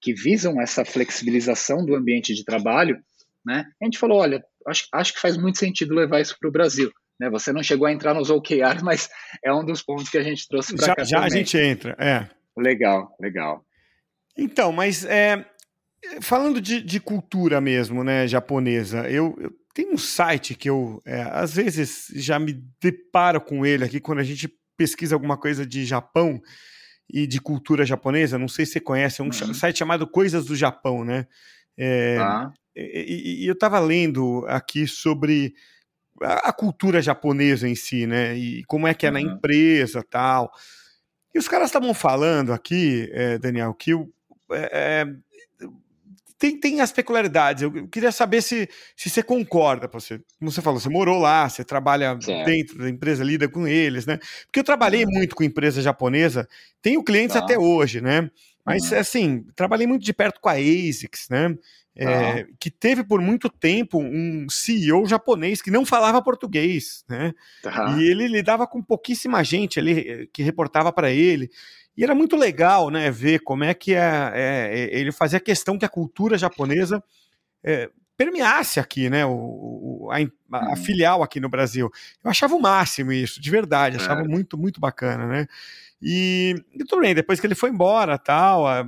que 0.00 0.14
visam 0.14 0.60
essa 0.60 0.84
flexibilização 0.84 1.84
do 1.84 1.94
ambiente 1.94 2.34
de 2.34 2.44
trabalho, 2.44 2.98
né? 3.44 3.64
A 3.80 3.84
gente 3.84 3.98
falou, 3.98 4.18
olha, 4.18 4.42
acho, 4.66 4.86
acho 4.92 5.14
que 5.14 5.20
faz 5.20 5.36
muito 5.36 5.58
sentido 5.58 5.94
levar 5.94 6.20
isso 6.20 6.36
para 6.38 6.48
o 6.48 6.52
Brasil. 6.52 6.90
Né? 7.18 7.28
Você 7.30 7.52
não 7.52 7.62
chegou 7.62 7.86
a 7.86 7.92
entrar 7.92 8.14
nos 8.14 8.30
OKRs, 8.30 8.82
mas 8.82 9.10
é 9.44 9.52
um 9.52 9.64
dos 9.64 9.82
pontos 9.82 10.08
que 10.08 10.18
a 10.18 10.22
gente 10.22 10.48
trouxe 10.48 10.74
para 10.74 10.94
cá. 10.94 11.04
Já 11.04 11.20
também. 11.20 11.32
a 11.32 11.36
gente 11.36 11.58
entra, 11.58 11.96
é. 11.98 12.28
Legal, 12.56 13.14
legal. 13.20 13.64
Então, 14.36 14.72
mas 14.72 15.04
é, 15.04 15.44
falando 16.20 16.60
de, 16.60 16.80
de, 16.82 16.98
cultura 16.98 17.60
mesmo, 17.60 18.02
né, 18.02 18.26
japonesa, 18.26 19.08
eu, 19.08 19.36
eu 19.38 19.52
tem 19.72 19.92
um 19.92 19.98
site 19.98 20.54
que 20.54 20.68
eu, 20.68 21.00
é, 21.04 21.22
às 21.22 21.54
vezes, 21.54 22.06
já 22.14 22.38
me 22.38 22.62
deparo 22.80 23.40
com 23.40 23.64
ele 23.64 23.84
aqui 23.84 24.00
quando 24.00 24.18
a 24.18 24.24
gente 24.24 24.52
pesquisa 24.76 25.14
alguma 25.14 25.36
coisa 25.36 25.64
de 25.66 25.84
Japão 25.84 26.40
e 27.08 27.26
de 27.26 27.40
cultura 27.40 27.84
japonesa. 27.84 28.38
Não 28.38 28.48
sei 28.48 28.66
se 28.66 28.72
você 28.72 28.80
conhece, 28.80 29.20
é 29.20 29.24
um 29.24 29.28
uhum. 29.28 29.54
site 29.54 29.78
chamado 29.78 30.06
Coisas 30.06 30.46
do 30.46 30.56
Japão, 30.56 31.04
né? 31.04 31.26
É, 31.76 32.18
ah. 32.18 32.52
e, 32.74 33.44
e, 33.44 33.46
eu 33.46 33.52
estava 33.52 33.78
lendo 33.78 34.44
aqui 34.48 34.86
sobre 34.86 35.54
a, 36.20 36.48
a, 36.48 36.52
cultura 36.52 37.00
japonesa 37.00 37.68
em 37.68 37.74
si, 37.74 38.06
né? 38.06 38.36
E 38.36 38.64
como 38.64 38.86
é 38.86 38.94
que 38.94 39.06
é 39.06 39.08
uhum. 39.08 39.14
na 39.14 39.20
empresa 39.20 40.02
tal. 40.02 40.50
E 41.34 41.38
os 41.38 41.46
caras 41.46 41.68
estavam 41.68 41.94
falando 41.94 42.52
aqui, 42.52 43.08
é, 43.12 43.38
Daniel, 43.38 43.72
que 43.74 43.94
o, 43.94 44.12
é, 44.50 45.02
é 45.02 45.06
tem, 46.40 46.58
tem 46.58 46.80
as 46.80 46.90
peculiaridades. 46.90 47.62
Eu 47.62 47.86
queria 47.86 48.10
saber 48.10 48.40
se, 48.40 48.66
se 48.96 49.10
você 49.10 49.22
concorda. 49.22 49.88
Você, 49.92 50.18
como 50.38 50.50
você 50.50 50.62
falou, 50.62 50.80
você 50.80 50.88
morou 50.88 51.18
lá, 51.18 51.46
você 51.46 51.62
trabalha 51.62 52.18
certo. 52.18 52.46
dentro 52.46 52.78
da 52.78 52.88
empresa, 52.88 53.22
lida 53.22 53.46
com 53.46 53.68
eles, 53.68 54.06
né? 54.06 54.18
Porque 54.46 54.58
eu 54.60 54.64
trabalhei 54.64 55.04
uhum. 55.04 55.10
muito 55.12 55.36
com 55.36 55.44
empresa 55.44 55.82
japonesa, 55.82 56.48
tenho 56.80 57.04
clientes 57.04 57.34
tá. 57.34 57.40
até 57.40 57.58
hoje, 57.58 58.00
né? 58.00 58.30
Mas, 58.74 58.90
uhum. 58.90 58.98
assim, 58.98 59.44
trabalhei 59.54 59.86
muito 59.86 60.04
de 60.04 60.12
perto 60.12 60.40
com 60.40 60.48
a 60.48 60.54
ASICS, 60.54 61.28
né? 61.28 61.56
É, 61.96 62.46
que 62.58 62.70
teve 62.70 63.04
por 63.04 63.20
muito 63.20 63.50
tempo 63.50 63.98
um 64.00 64.46
CEO 64.48 65.04
japonês 65.06 65.60
que 65.60 65.70
não 65.70 65.84
falava 65.84 66.22
português, 66.22 67.04
né? 67.08 67.34
Tá. 67.62 67.96
E 67.98 68.04
ele 68.04 68.28
lidava 68.28 68.66
com 68.66 68.80
pouquíssima 68.80 69.42
gente 69.44 69.78
ali 69.78 70.08
eh, 70.08 70.26
que 70.32 70.42
reportava 70.42 70.92
para 70.92 71.10
ele. 71.10 71.50
E 71.96 72.04
era 72.04 72.14
muito 72.14 72.36
legal, 72.36 72.88
né, 72.88 73.10
ver 73.10 73.40
como 73.40 73.64
é 73.64 73.74
que 73.74 73.94
é, 73.94 74.32
é, 74.34 74.70
é 74.72 74.98
ele 74.98 75.12
fazia 75.12 75.40
questão 75.40 75.76
que 75.76 75.84
a 75.84 75.88
cultura 75.88 76.38
japonesa 76.38 77.02
é, 77.62 77.90
permeasse 78.16 78.78
aqui, 78.78 79.10
né, 79.10 79.26
o, 79.26 80.08
a, 80.10 80.18
a, 80.58 80.70
uhum. 80.70 80.76
filial 80.76 81.22
aqui 81.22 81.40
no 81.40 81.48
Brasil. 81.48 81.90
Eu 82.22 82.30
achava 82.30 82.54
o 82.54 82.60
máximo 82.60 83.12
isso, 83.12 83.40
de 83.40 83.50
verdade, 83.50 83.96
achava 83.96 84.20
é. 84.20 84.24
muito, 84.28 84.56
muito 84.56 84.80
bacana, 84.80 85.26
né. 85.26 85.46
E, 86.02 86.54
e, 86.74 86.84
tudo 86.84 87.02
bem, 87.02 87.14
depois 87.14 87.38
que 87.38 87.46
ele 87.46 87.54
foi 87.54 87.70
embora, 87.70 88.18
tal, 88.18 88.66
a, 88.66 88.84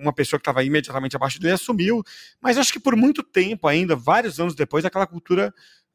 uma 0.00 0.12
pessoa 0.12 0.38
que 0.38 0.42
estava 0.42 0.64
imediatamente 0.64 1.16
abaixo 1.16 1.38
dele 1.38 1.54
assumiu, 1.54 2.02
mas 2.40 2.56
acho 2.56 2.72
que 2.72 2.80
por 2.80 2.96
muito 2.96 3.22
tempo 3.22 3.68
ainda, 3.68 3.94
vários 3.94 4.40
anos 4.40 4.54
depois, 4.54 4.84
aquela 4.84 5.06
cultura 5.06 5.52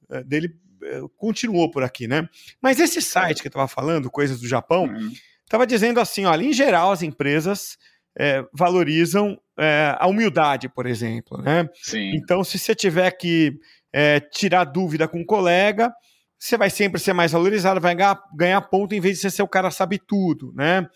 eh, 0.10 0.24
dele 0.24 0.56
eh, 0.84 1.02
continuou 1.16 1.72
por 1.72 1.84
aqui, 1.84 2.08
né? 2.08 2.28
Mas 2.62 2.80
esse 2.80 3.02
site 3.02 3.42
que 3.42 3.48
eu 3.48 3.50
estava 3.50 3.68
falando, 3.68 4.10
Coisas 4.10 4.40
do 4.40 4.48
Japão, 4.48 4.86
uhum 4.86 5.12
estava 5.48 5.66
dizendo 5.66 6.00
assim: 6.00 6.26
olha, 6.26 6.44
em 6.44 6.54
geral, 6.54 6.92
as 6.92 7.02
empresas 7.02 7.78
é, 8.18 8.46
valorizam 8.54 9.40
é, 9.58 9.96
a 9.98 10.08
humildade, 10.08 10.70
por 10.70 10.86
exemplo. 10.86 11.42
Né? 11.42 11.68
Sim. 11.74 12.12
Então, 12.16 12.44
se 12.44 12.60
você 12.60 12.76
tiver 12.76 13.10
que 13.12 13.58
é, 13.92 14.20
tirar 14.20 14.66
dúvida 14.66 15.08
com 15.08 15.20
um 15.20 15.26
colega, 15.26 15.92
você 16.40 16.58
vai 16.58 16.70
sempre 16.70 17.00
ser 17.00 17.14
mais 17.14 17.32
valorizado, 17.32 17.82
vai 17.82 17.96
ganhar, 17.96 18.22
ganhar 18.36 18.62
ponto 18.62 18.94
em 18.94 19.00
vez 19.00 19.16
de 19.16 19.22
você 19.22 19.30
ser 19.30 19.44
o 19.44 19.48
cara 19.48 19.72
sabe 19.72 19.98
tudo. 19.98 20.54
Né? 20.56 20.88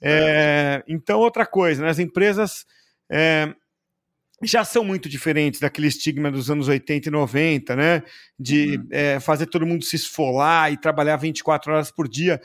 É, 0.00 0.82
então, 0.88 1.20
outra 1.20 1.46
coisa, 1.46 1.82
né? 1.82 1.88
as 1.88 1.98
empresas 1.98 2.66
é, 3.10 3.52
já 4.42 4.64
são 4.64 4.84
muito 4.84 5.08
diferentes 5.08 5.60
daquele 5.60 5.88
estigma 5.88 6.30
dos 6.30 6.50
anos 6.50 6.68
80 6.68 7.08
e 7.08 7.12
90, 7.12 7.76
né? 7.76 8.02
De 8.38 8.76
uhum. 8.76 8.88
é, 8.90 9.20
fazer 9.20 9.46
todo 9.46 9.66
mundo 9.66 9.84
se 9.84 9.96
esfolar 9.96 10.72
e 10.72 10.76
trabalhar 10.76 11.16
24 11.16 11.72
horas 11.72 11.90
por 11.90 12.08
dia. 12.08 12.40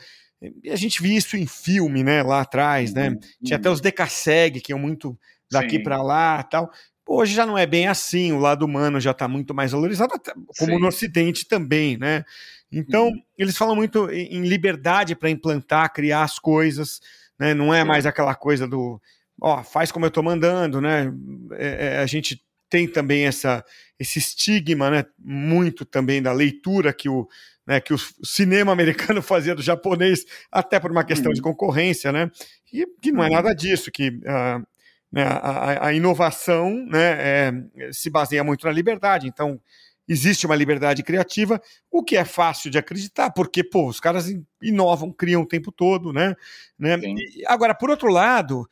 E 0.62 0.70
a 0.70 0.76
gente 0.76 1.00
via 1.00 1.16
isso 1.16 1.36
em 1.36 1.46
filme, 1.46 2.02
né, 2.02 2.22
lá 2.22 2.40
atrás, 2.40 2.92
né? 2.92 3.10
Uhum. 3.10 3.18
Tinha 3.44 3.56
até 3.56 3.70
os 3.70 3.80
Decasseg, 3.80 4.60
que 4.60 4.72
iam 4.72 4.78
muito 4.78 5.18
daqui 5.50 5.78
para 5.78 6.02
lá 6.02 6.42
tal. 6.42 6.70
Hoje 7.06 7.34
já 7.34 7.44
não 7.44 7.58
é 7.58 7.66
bem 7.66 7.86
assim, 7.86 8.32
o 8.32 8.38
lado 8.38 8.64
humano 8.64 8.98
já 8.98 9.10
está 9.10 9.28
muito 9.28 9.54
mais 9.54 9.72
valorizado, 9.72 10.14
como 10.58 10.72
Sim. 10.72 10.80
no 10.80 10.88
Ocidente 10.88 11.46
também, 11.46 11.98
né? 11.98 12.24
Então, 12.72 13.08
uhum. 13.08 13.22
eles 13.38 13.56
falam 13.56 13.76
muito 13.76 14.10
em 14.10 14.42
liberdade 14.42 15.14
para 15.14 15.30
implantar, 15.30 15.92
criar 15.92 16.22
as 16.22 16.38
coisas, 16.38 17.00
né? 17.38 17.54
Não 17.54 17.72
é 17.72 17.82
Sim. 17.82 17.88
mais 17.88 18.06
aquela 18.06 18.34
coisa 18.34 18.66
do, 18.66 19.00
ó, 19.40 19.62
faz 19.62 19.92
como 19.92 20.06
eu 20.06 20.08
estou 20.08 20.22
mandando, 20.22 20.80
né? 20.80 21.12
É, 21.52 21.86
é, 21.86 21.98
a 21.98 22.06
gente 22.06 22.42
tem 22.68 22.88
também 22.88 23.26
essa, 23.26 23.64
esse 23.98 24.18
estigma, 24.18 24.90
né? 24.90 25.04
Muito 25.18 25.84
também 25.84 26.22
da 26.22 26.32
leitura 26.32 26.92
que 26.92 27.08
o, 27.08 27.28
né, 27.66 27.80
que 27.80 27.94
o 27.94 27.98
cinema 28.24 28.72
americano 28.72 29.20
fazia 29.22 29.54
do 29.54 29.62
japonês, 29.62 30.24
até 30.50 30.80
por 30.80 30.90
uma 30.90 31.04
questão 31.04 31.30
uhum. 31.30 31.34
de 31.34 31.42
concorrência, 31.42 32.10
né? 32.10 32.30
E 32.72 32.86
que 33.00 33.12
não 33.12 33.22
é 33.22 33.28
uhum. 33.28 33.34
nada 33.34 33.54
disso, 33.54 33.90
que 33.90 34.08
uh, 34.08 34.66
né, 35.14 35.22
a, 35.22 35.86
a, 35.86 35.92
inovação 35.94 36.84
né, 36.88 37.18
é, 37.20 37.52
se 37.92 38.10
baseia 38.10 38.42
muito 38.42 38.66
na 38.66 38.72
liberdade. 38.72 39.28
Então, 39.28 39.60
existe 40.08 40.44
uma 40.44 40.56
liberdade 40.56 41.04
criativa, 41.04 41.62
o 41.88 42.02
que 42.02 42.16
é 42.16 42.24
fácil 42.24 42.68
de 42.68 42.78
acreditar, 42.78 43.30
porque 43.30 43.62
pô, 43.62 43.86
os 43.86 44.00
caras 44.00 44.26
inovam, 44.60 45.12
criam 45.12 45.42
o 45.42 45.46
tempo 45.46 45.70
todo, 45.70 46.12
né? 46.12 46.34
né? 46.76 46.98
E, 46.98 47.44
agora, 47.46 47.76
por 47.76 47.90
outro 47.90 48.08
lado, 48.08 48.68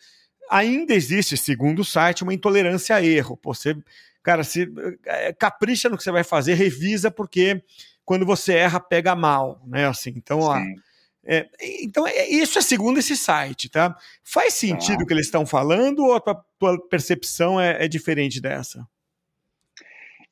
ainda 0.50 0.92
existe, 0.92 1.36
segundo 1.36 1.78
o 1.82 1.84
site, 1.84 2.24
uma 2.24 2.34
intolerância 2.34 2.96
a 2.96 3.04
erro. 3.04 3.36
Pô, 3.36 3.54
você, 3.54 3.76
cara, 4.20 4.42
se 4.42 4.68
é, 5.06 5.32
capricha 5.32 5.88
no 5.88 5.96
que 5.96 6.02
você 6.02 6.10
vai 6.10 6.24
fazer, 6.24 6.54
revisa, 6.54 7.08
porque 7.08 7.62
quando 8.04 8.26
você 8.26 8.54
erra, 8.54 8.80
pega 8.80 9.14
mal, 9.14 9.62
né? 9.64 9.86
Assim, 9.86 10.12
então, 10.16 10.40
ó, 10.40 10.58
é, 11.24 11.48
então, 11.82 12.06
é, 12.06 12.28
isso 12.28 12.58
é 12.58 12.62
segundo 12.62 12.98
esse 12.98 13.16
site, 13.16 13.68
tá? 13.68 13.96
Faz 14.24 14.54
sentido 14.54 14.98
tá. 14.98 15.04
o 15.04 15.06
que 15.06 15.14
eles 15.14 15.26
estão 15.26 15.46
falando 15.46 16.00
ou 16.00 16.14
a 16.14 16.20
tua, 16.20 16.44
tua 16.58 16.88
percepção 16.88 17.60
é, 17.60 17.84
é, 17.84 17.88
diferente 17.88 18.40
dessa? 18.40 18.86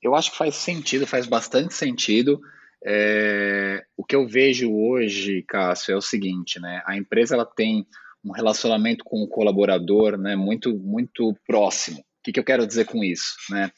Eu 0.02 0.14
acho 0.14 0.32
que 0.32 0.38
faz 0.38 0.56
sentido, 0.56 1.06
faz 1.06 1.26
bastante 1.26 1.74
sentido. 1.74 2.40
É, 2.84 3.84
o 3.96 4.04
que 4.04 4.16
eu 4.16 4.26
vejo 4.26 4.72
hoje, 4.72 5.44
Cássio, 5.46 5.92
é 5.92 5.96
o 5.96 6.00
seguinte, 6.02 6.58
né? 6.58 6.82
A 6.86 6.96
empresa 6.96 7.34
ela 7.34 7.46
tem 7.46 7.86
um 8.24 8.32
relacionamento 8.32 9.04
com 9.04 9.22
o 9.22 9.28
colaborador, 9.28 10.16
né? 10.16 10.34
Muito, 10.34 10.76
muito 10.76 11.36
próximo. 11.46 11.98
O 11.98 12.22
que, 12.24 12.32
que 12.32 12.40
eu 12.40 12.44
quero 12.44 12.66
dizer 12.66 12.86
com 12.86 13.04
isso, 13.04 13.34
né? 13.50 13.70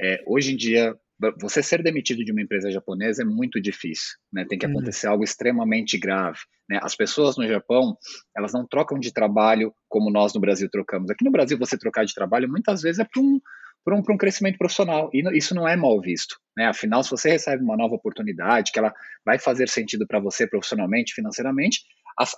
É, 0.00 0.22
hoje 0.26 0.52
em 0.52 0.56
dia, 0.56 0.94
você 1.40 1.62
ser 1.62 1.82
demitido 1.82 2.24
de 2.24 2.30
uma 2.30 2.42
empresa 2.42 2.70
japonesa 2.70 3.22
é 3.22 3.24
muito 3.24 3.60
difícil, 3.60 4.16
né? 4.32 4.44
Tem 4.48 4.58
que 4.58 4.66
uhum. 4.66 4.72
acontecer 4.72 5.06
algo 5.08 5.24
extremamente 5.24 5.98
grave, 5.98 6.38
né? 6.68 6.78
As 6.82 6.94
pessoas 6.94 7.36
no 7.36 7.46
Japão, 7.46 7.96
elas 8.36 8.52
não 8.52 8.66
trocam 8.66 8.98
de 8.98 9.12
trabalho 9.12 9.72
como 9.88 10.10
nós 10.10 10.32
no 10.32 10.40
Brasil 10.40 10.68
trocamos. 10.70 11.10
Aqui 11.10 11.24
no 11.24 11.32
Brasil, 11.32 11.58
você 11.58 11.76
trocar 11.76 12.04
de 12.04 12.14
trabalho 12.14 12.48
muitas 12.48 12.82
vezes 12.82 13.00
é 13.00 13.04
para 13.04 13.20
um, 13.20 13.40
por 13.84 13.94
um, 13.94 14.02
por 14.02 14.14
um 14.14 14.18
crescimento 14.18 14.58
profissional, 14.58 15.10
e 15.12 15.22
isso 15.36 15.54
não 15.54 15.66
é 15.66 15.74
mal 15.74 16.00
visto, 16.00 16.36
né? 16.56 16.66
Afinal, 16.66 17.02
se 17.02 17.10
você 17.10 17.30
recebe 17.30 17.64
uma 17.64 17.76
nova 17.76 17.94
oportunidade, 17.94 18.70
que 18.70 18.78
ela 18.78 18.94
vai 19.24 19.38
fazer 19.38 19.68
sentido 19.68 20.06
para 20.06 20.20
você 20.20 20.46
profissionalmente, 20.46 21.14
financeiramente, 21.14 21.80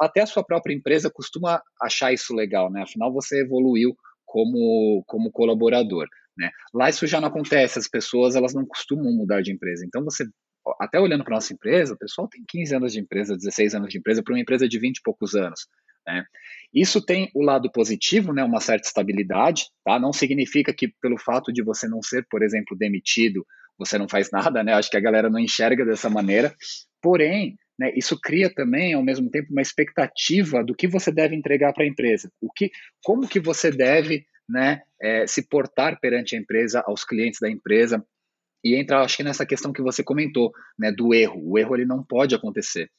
até 0.01 0.23
a 0.23 0.27
sua 0.27 0.45
própria 0.45 0.75
empresa 0.75 1.11
costuma 1.13 1.63
achar 1.81 2.13
isso 2.13 2.35
legal, 2.35 2.71
né? 2.71 2.83
Afinal, 2.83 3.13
você 3.13 3.43
evoluiu 3.43 3.95
como, 4.25 5.03
como 5.07 5.33
colaborador. 5.33 6.07
Né? 6.41 6.51
Lá 6.73 6.89
isso 6.89 7.07
já 7.07 7.21
não 7.21 7.29
acontece, 7.29 7.79
as 7.79 7.87
pessoas 7.87 8.35
elas 8.35 8.55
não 8.55 8.65
costumam 8.65 9.13
mudar 9.13 9.43
de 9.43 9.53
empresa. 9.53 9.85
Então 9.87 10.03
você, 10.03 10.25
até 10.81 10.99
olhando 10.99 11.23
para 11.23 11.35
nossa 11.35 11.53
empresa, 11.53 11.93
o 11.93 11.99
pessoal 11.99 12.27
tem 12.29 12.43
15 12.49 12.75
anos 12.75 12.93
de 12.95 13.01
empresa, 13.01 13.37
16 13.37 13.75
anos 13.75 13.91
de 13.91 13.99
empresa, 13.99 14.23
para 14.23 14.33
uma 14.33 14.41
empresa 14.41 14.67
de 14.67 14.79
20 14.79 14.97
e 14.97 15.03
poucos 15.05 15.35
anos. 15.35 15.67
Né? 16.07 16.25
Isso 16.73 17.05
tem 17.05 17.31
o 17.35 17.43
lado 17.43 17.71
positivo, 17.71 18.33
né, 18.33 18.43
uma 18.43 18.59
certa 18.59 18.89
estabilidade, 18.89 19.67
tá? 19.85 19.99
Não 19.99 20.15
significa 20.15 20.73
que 20.73 20.89
pelo 21.03 21.19
fato 21.19 21.53
de 21.53 21.63
você 21.63 21.87
não 21.87 22.01
ser, 22.03 22.25
por 22.31 22.43
exemplo, 22.43 22.75
demitido, 22.75 23.45
você 23.79 23.99
não 23.99 24.09
faz 24.09 24.31
nada, 24.31 24.65
né? 24.65 24.73
Acho 24.73 24.91
que 24.91 24.97
a 24.97 25.01
galera 25.01 25.29
não 25.29 25.39
enxerga 25.39 25.85
dessa 25.85 26.09
maneira. 26.09 26.55
Porém, 27.03 27.57
né, 27.79 27.93
isso 27.95 28.19
cria 28.19 28.53
também, 28.53 28.95
ao 28.95 29.03
mesmo 29.03 29.31
tempo, 29.31 29.49
uma 29.51 29.61
expectativa 29.61 30.65
do 30.65 30.75
que 30.75 30.89
você 30.89 31.13
deve 31.13 31.37
entregar 31.37 31.75
para 31.75 31.85
a 31.85 31.87
empresa. 31.87 32.31
O 32.41 32.51
que, 32.51 32.71
como 33.05 33.29
que 33.29 33.41
você 33.41 33.71
deve 33.71 34.25
né, 34.51 34.83
é, 35.01 35.27
se 35.27 35.49
portar 35.49 35.99
perante 36.01 36.35
a 36.35 36.39
empresa, 36.39 36.83
aos 36.87 37.05
clientes 37.05 37.39
da 37.41 37.49
empresa. 37.49 38.05
E 38.63 38.75
entra, 38.75 39.01
acho 39.01 39.17
que 39.17 39.23
nessa 39.23 39.47
questão 39.47 39.73
que 39.73 39.81
você 39.81 40.03
comentou, 40.03 40.53
né, 40.79 40.93
do 40.93 41.15
erro. 41.15 41.41
O 41.43 41.59
erro 41.59 41.77
ele 41.77 41.87
não 41.87 42.05
pode 42.05 42.35
acontecer. 42.35 42.91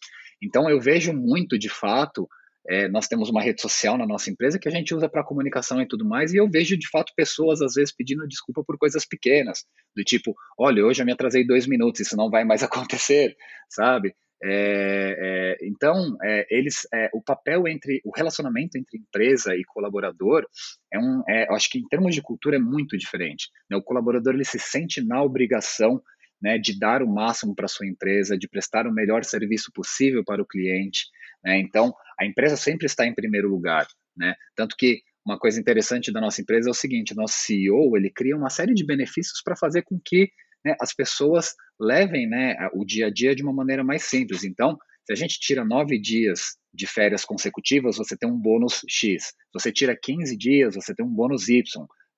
Então 0.41 0.69
eu 0.69 0.79
vejo 0.79 1.13
muito, 1.13 1.59
de 1.59 1.69
fato, 1.69 2.27
é, 2.67 2.87
nós 2.87 3.07
temos 3.07 3.29
uma 3.29 3.41
rede 3.41 3.61
social 3.61 3.97
na 3.97 4.07
nossa 4.07 4.29
empresa 4.29 4.59
que 4.59 4.67
a 4.67 4.71
gente 4.71 4.93
usa 4.93 5.09
para 5.09 5.23
comunicação 5.23 5.81
e 5.81 5.87
tudo 5.87 6.05
mais, 6.05 6.33
e 6.33 6.37
eu 6.37 6.49
vejo 6.49 6.77
de 6.77 6.87
fato 6.89 7.13
pessoas 7.15 7.61
às 7.61 7.73
vezes 7.73 7.93
pedindo 7.93 8.27
desculpa 8.27 8.63
por 8.63 8.77
coisas 8.77 9.05
pequenas, 9.05 9.65
do 9.95 10.03
tipo, 10.03 10.35
olha, 10.57 10.85
hoje 10.85 11.01
eu 11.01 11.05
me 11.05 11.11
atrasei 11.11 11.45
dois 11.45 11.67
minutos, 11.67 12.01
isso 12.01 12.15
não 12.15 12.29
vai 12.29 12.43
mais 12.43 12.63
acontecer, 12.63 13.35
sabe? 13.69 14.15
É, 14.43 15.57
é, 15.61 15.67
então, 15.67 16.17
é, 16.23 16.47
eles, 16.49 16.87
é, 16.93 17.09
o 17.13 17.21
papel 17.21 17.67
entre 17.67 18.01
o 18.03 18.11
relacionamento 18.15 18.77
entre 18.77 18.97
empresa 18.97 19.55
e 19.55 19.63
colaborador 19.63 20.47
é 20.91 20.97
um, 20.97 21.23
é, 21.29 21.47
acho 21.53 21.69
que 21.69 21.77
em 21.77 21.87
termos 21.87 22.15
de 22.15 22.21
cultura 22.21 22.55
é 22.55 22.59
muito 22.59 22.97
diferente. 22.97 23.49
Né? 23.69 23.77
O 23.77 23.83
colaborador 23.83 24.33
ele 24.33 24.45
se 24.45 24.57
sente 24.57 25.01
na 25.05 25.21
obrigação 25.21 26.01
né, 26.41 26.57
de 26.57 26.77
dar 26.77 27.03
o 27.03 27.07
máximo 27.07 27.55
para 27.55 27.67
sua 27.67 27.85
empresa, 27.85 28.37
de 28.37 28.47
prestar 28.47 28.87
o 28.87 28.93
melhor 28.93 29.23
serviço 29.23 29.71
possível 29.71 30.23
para 30.25 30.41
o 30.41 30.47
cliente. 30.47 31.05
Né? 31.43 31.59
Então, 31.59 31.93
a 32.19 32.25
empresa 32.25 32.57
sempre 32.57 32.87
está 32.87 33.05
em 33.05 33.13
primeiro 33.13 33.47
lugar. 33.47 33.85
Né? 34.17 34.33
Tanto 34.55 34.75
que 34.75 35.01
uma 35.23 35.37
coisa 35.37 35.59
interessante 35.59 36.11
da 36.11 36.19
nossa 36.19 36.41
empresa 36.41 36.69
é 36.69 36.71
o 36.71 36.75
seguinte: 36.75 37.15
nosso 37.15 37.35
CEO 37.37 37.95
ele 37.95 38.09
cria 38.09 38.35
uma 38.35 38.49
série 38.49 38.73
de 38.73 38.83
benefícios 38.83 39.41
para 39.43 39.55
fazer 39.55 39.83
com 39.83 39.99
que 40.03 40.31
né, 40.63 40.75
as 40.79 40.93
pessoas 40.93 41.53
levem 41.79 42.27
né, 42.27 42.55
o 42.73 42.85
dia 42.85 43.07
a 43.07 43.09
dia 43.09 43.35
de 43.35 43.43
uma 43.43 43.53
maneira 43.53 43.83
mais 43.83 44.03
simples. 44.03 44.43
Então, 44.43 44.77
se 45.05 45.13
a 45.13 45.15
gente 45.15 45.39
tira 45.39 45.65
nove 45.65 45.99
dias 45.99 46.57
de 46.73 46.87
férias 46.87 47.25
consecutivas, 47.25 47.97
você 47.97 48.15
tem 48.15 48.29
um 48.29 48.39
bônus 48.39 48.81
X. 48.87 49.25
Se 49.25 49.33
você 49.53 49.71
tira 49.71 49.97
15 49.99 50.37
dias, 50.37 50.75
você 50.75 50.93
tem 50.93 51.05
um 51.05 51.13
bônus 51.13 51.49
Y. 51.49 51.63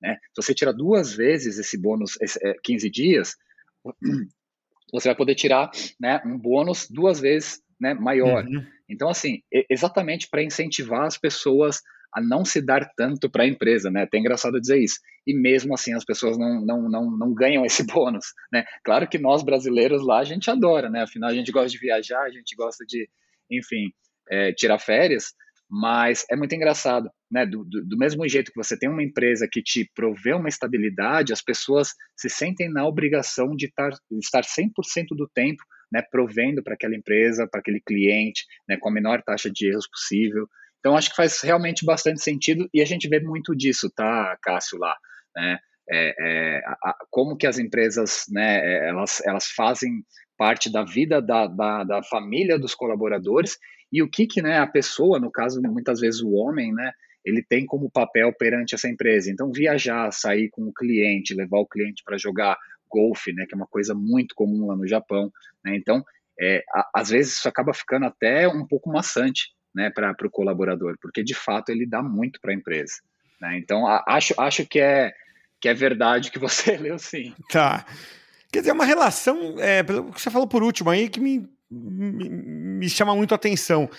Né? 0.00 0.16
Se 0.34 0.42
você 0.42 0.54
tira 0.54 0.72
duas 0.72 1.14
vezes 1.14 1.58
esse 1.58 1.78
bônus, 1.78 2.20
esse, 2.20 2.38
é, 2.46 2.54
15 2.62 2.90
dias, 2.90 3.34
você 4.92 5.08
vai 5.08 5.16
poder 5.16 5.34
tirar 5.34 5.70
né, 5.98 6.20
um 6.24 6.38
bônus 6.38 6.88
duas 6.88 7.20
vezes 7.20 7.60
né, 7.80 7.94
maior. 7.94 8.44
Uhum. 8.44 8.64
Então, 8.88 9.08
assim, 9.08 9.40
exatamente 9.70 10.28
para 10.28 10.42
incentivar 10.42 11.06
as 11.06 11.16
pessoas 11.16 11.80
a 12.14 12.20
não 12.20 12.44
se 12.44 12.60
dar 12.60 12.88
tanto 12.96 13.28
para 13.28 13.42
a 13.42 13.46
empresa, 13.46 13.90
né? 13.90 14.02
Até 14.02 14.18
engraçado 14.18 14.60
dizer 14.60 14.78
isso. 14.78 15.00
E 15.26 15.34
mesmo 15.34 15.74
assim 15.74 15.92
as 15.94 16.04
pessoas 16.04 16.38
não, 16.38 16.64
não, 16.64 16.88
não, 16.88 17.10
não 17.10 17.34
ganham 17.34 17.64
esse 17.64 17.84
bônus, 17.92 18.26
né? 18.52 18.64
Claro 18.84 19.08
que 19.08 19.18
nós 19.18 19.42
brasileiros 19.42 20.04
lá 20.04 20.20
a 20.20 20.24
gente 20.24 20.50
adora, 20.50 20.88
né? 20.88 21.02
Afinal 21.02 21.30
a 21.30 21.34
gente 21.34 21.50
gosta 21.50 21.68
de 21.68 21.78
viajar, 21.78 22.22
a 22.22 22.30
gente 22.30 22.54
gosta 22.54 22.84
de, 22.86 23.08
enfim, 23.50 23.92
é, 24.30 24.52
tirar 24.52 24.78
férias, 24.78 25.32
mas 25.68 26.24
é 26.30 26.36
muito 26.36 26.54
engraçado, 26.54 27.10
né? 27.30 27.44
Do, 27.44 27.64
do, 27.64 27.84
do, 27.84 27.96
mesmo 27.96 28.28
jeito 28.28 28.52
que 28.52 28.62
você 28.62 28.78
tem 28.78 28.88
uma 28.88 29.02
empresa 29.02 29.48
que 29.50 29.62
te 29.62 29.90
provê 29.94 30.34
uma 30.34 30.48
estabilidade, 30.48 31.32
as 31.32 31.42
pessoas 31.42 31.88
se 32.16 32.28
sentem 32.28 32.70
na 32.70 32.86
obrigação 32.86 33.56
de 33.56 33.72
tar, 33.72 33.90
estar 34.20 34.42
100% 34.42 35.16
do 35.16 35.28
tempo 35.34 35.62
né, 35.94 36.02
provendo 36.10 36.62
para 36.62 36.74
aquela 36.74 36.96
empresa, 36.96 37.46
para 37.48 37.60
aquele 37.60 37.80
cliente, 37.80 38.44
né, 38.68 38.76
com 38.76 38.88
a 38.88 38.92
menor 38.92 39.22
taxa 39.22 39.48
de 39.50 39.68
erros 39.68 39.88
possível. 39.88 40.48
Então, 40.84 40.98
acho 40.98 41.08
que 41.08 41.16
faz 41.16 41.40
realmente 41.40 41.82
bastante 41.82 42.20
sentido 42.20 42.68
e 42.72 42.82
a 42.82 42.84
gente 42.84 43.08
vê 43.08 43.18
muito 43.18 43.56
disso, 43.56 43.90
tá, 43.90 44.36
Cássio, 44.42 44.78
lá, 44.78 44.94
né? 45.34 45.58
É, 45.88 46.14
é, 46.18 46.58
a, 46.82 46.94
como 47.10 47.38
que 47.38 47.46
as 47.46 47.58
empresas, 47.58 48.26
né, 48.30 48.58
é, 48.58 48.88
elas, 48.88 49.22
elas 49.24 49.46
fazem 49.46 50.04
parte 50.36 50.70
da 50.70 50.84
vida 50.84 51.22
da, 51.22 51.46
da, 51.46 51.84
da, 51.84 52.02
família 52.02 52.58
dos 52.58 52.74
colaboradores 52.74 53.58
e 53.90 54.02
o 54.02 54.08
que 54.08 54.26
que, 54.26 54.42
né, 54.42 54.58
a 54.58 54.66
pessoa, 54.66 55.18
no 55.18 55.30
caso, 55.30 55.60
muitas 55.62 56.00
vezes 56.00 56.20
o 56.20 56.32
homem, 56.32 56.72
né, 56.72 56.92
ele 57.24 57.42
tem 57.42 57.64
como 57.64 57.90
papel 57.90 58.30
perante 58.38 58.74
essa 58.74 58.88
empresa. 58.88 59.30
Então, 59.30 59.50
viajar, 59.50 60.10
sair 60.10 60.50
com 60.50 60.68
o 60.68 60.72
cliente, 60.72 61.34
levar 61.34 61.60
o 61.60 61.66
cliente 61.66 62.02
para 62.04 62.18
jogar 62.18 62.58
golfe, 62.90 63.32
né, 63.32 63.46
que 63.46 63.54
é 63.54 63.56
uma 63.56 63.66
coisa 63.66 63.94
muito 63.94 64.34
comum 64.34 64.66
lá 64.66 64.76
no 64.76 64.86
Japão, 64.86 65.30
né, 65.64 65.76
então, 65.76 66.04
é, 66.38 66.62
a, 66.74 66.90
às 66.96 67.08
vezes 67.08 67.36
isso 67.36 67.48
acaba 67.48 67.72
ficando 67.72 68.04
até 68.04 68.46
um 68.48 68.66
pouco 68.66 68.90
maçante, 68.90 69.54
né, 69.74 69.90
para 69.90 70.14
o 70.24 70.30
colaborador, 70.30 70.96
porque 71.00 71.22
de 71.22 71.34
fato 71.34 71.70
ele 71.70 71.86
dá 71.86 72.02
muito 72.02 72.40
para 72.40 72.52
a 72.52 72.54
empresa. 72.54 72.94
Né? 73.40 73.58
Então, 73.58 73.86
a, 73.86 74.04
acho, 74.06 74.34
acho 74.38 74.64
que, 74.66 74.78
é, 74.78 75.12
que 75.60 75.68
é 75.68 75.74
verdade 75.74 76.30
que 76.30 76.38
você 76.38 76.76
leu 76.78 76.98
sim. 76.98 77.34
Tá. 77.50 77.84
Quer 78.52 78.60
dizer, 78.60 78.72
uma 78.72 78.84
relação, 78.84 79.56
é, 79.58 79.82
pelo 79.82 80.12
que 80.12 80.20
você 80.20 80.30
falou 80.30 80.46
por 80.46 80.62
último 80.62 80.90
aí, 80.90 81.08
que 81.08 81.18
me, 81.20 81.48
me, 81.68 82.28
me 82.28 82.88
chama 82.88 83.14
muito 83.16 83.32
a 83.32 83.34
atenção. 83.34 83.90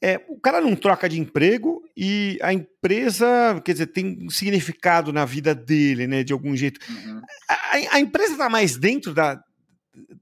É, 0.00 0.22
o 0.28 0.38
cara 0.38 0.60
não 0.60 0.76
troca 0.76 1.08
de 1.08 1.18
emprego 1.18 1.82
e 1.96 2.38
a 2.42 2.52
empresa, 2.52 3.60
quer 3.64 3.72
dizer, 3.72 3.86
tem 3.86 4.18
um 4.22 4.30
significado 4.30 5.12
na 5.12 5.24
vida 5.24 5.54
dele, 5.54 6.06
né, 6.06 6.22
de 6.22 6.32
algum 6.32 6.54
jeito. 6.54 6.78
Uhum. 6.88 7.20
A, 7.48 7.96
a, 7.96 8.00
empresa 8.00 8.32
está 8.32 8.48
mais 8.48 8.76
dentro 8.76 9.14
da, 9.14 9.42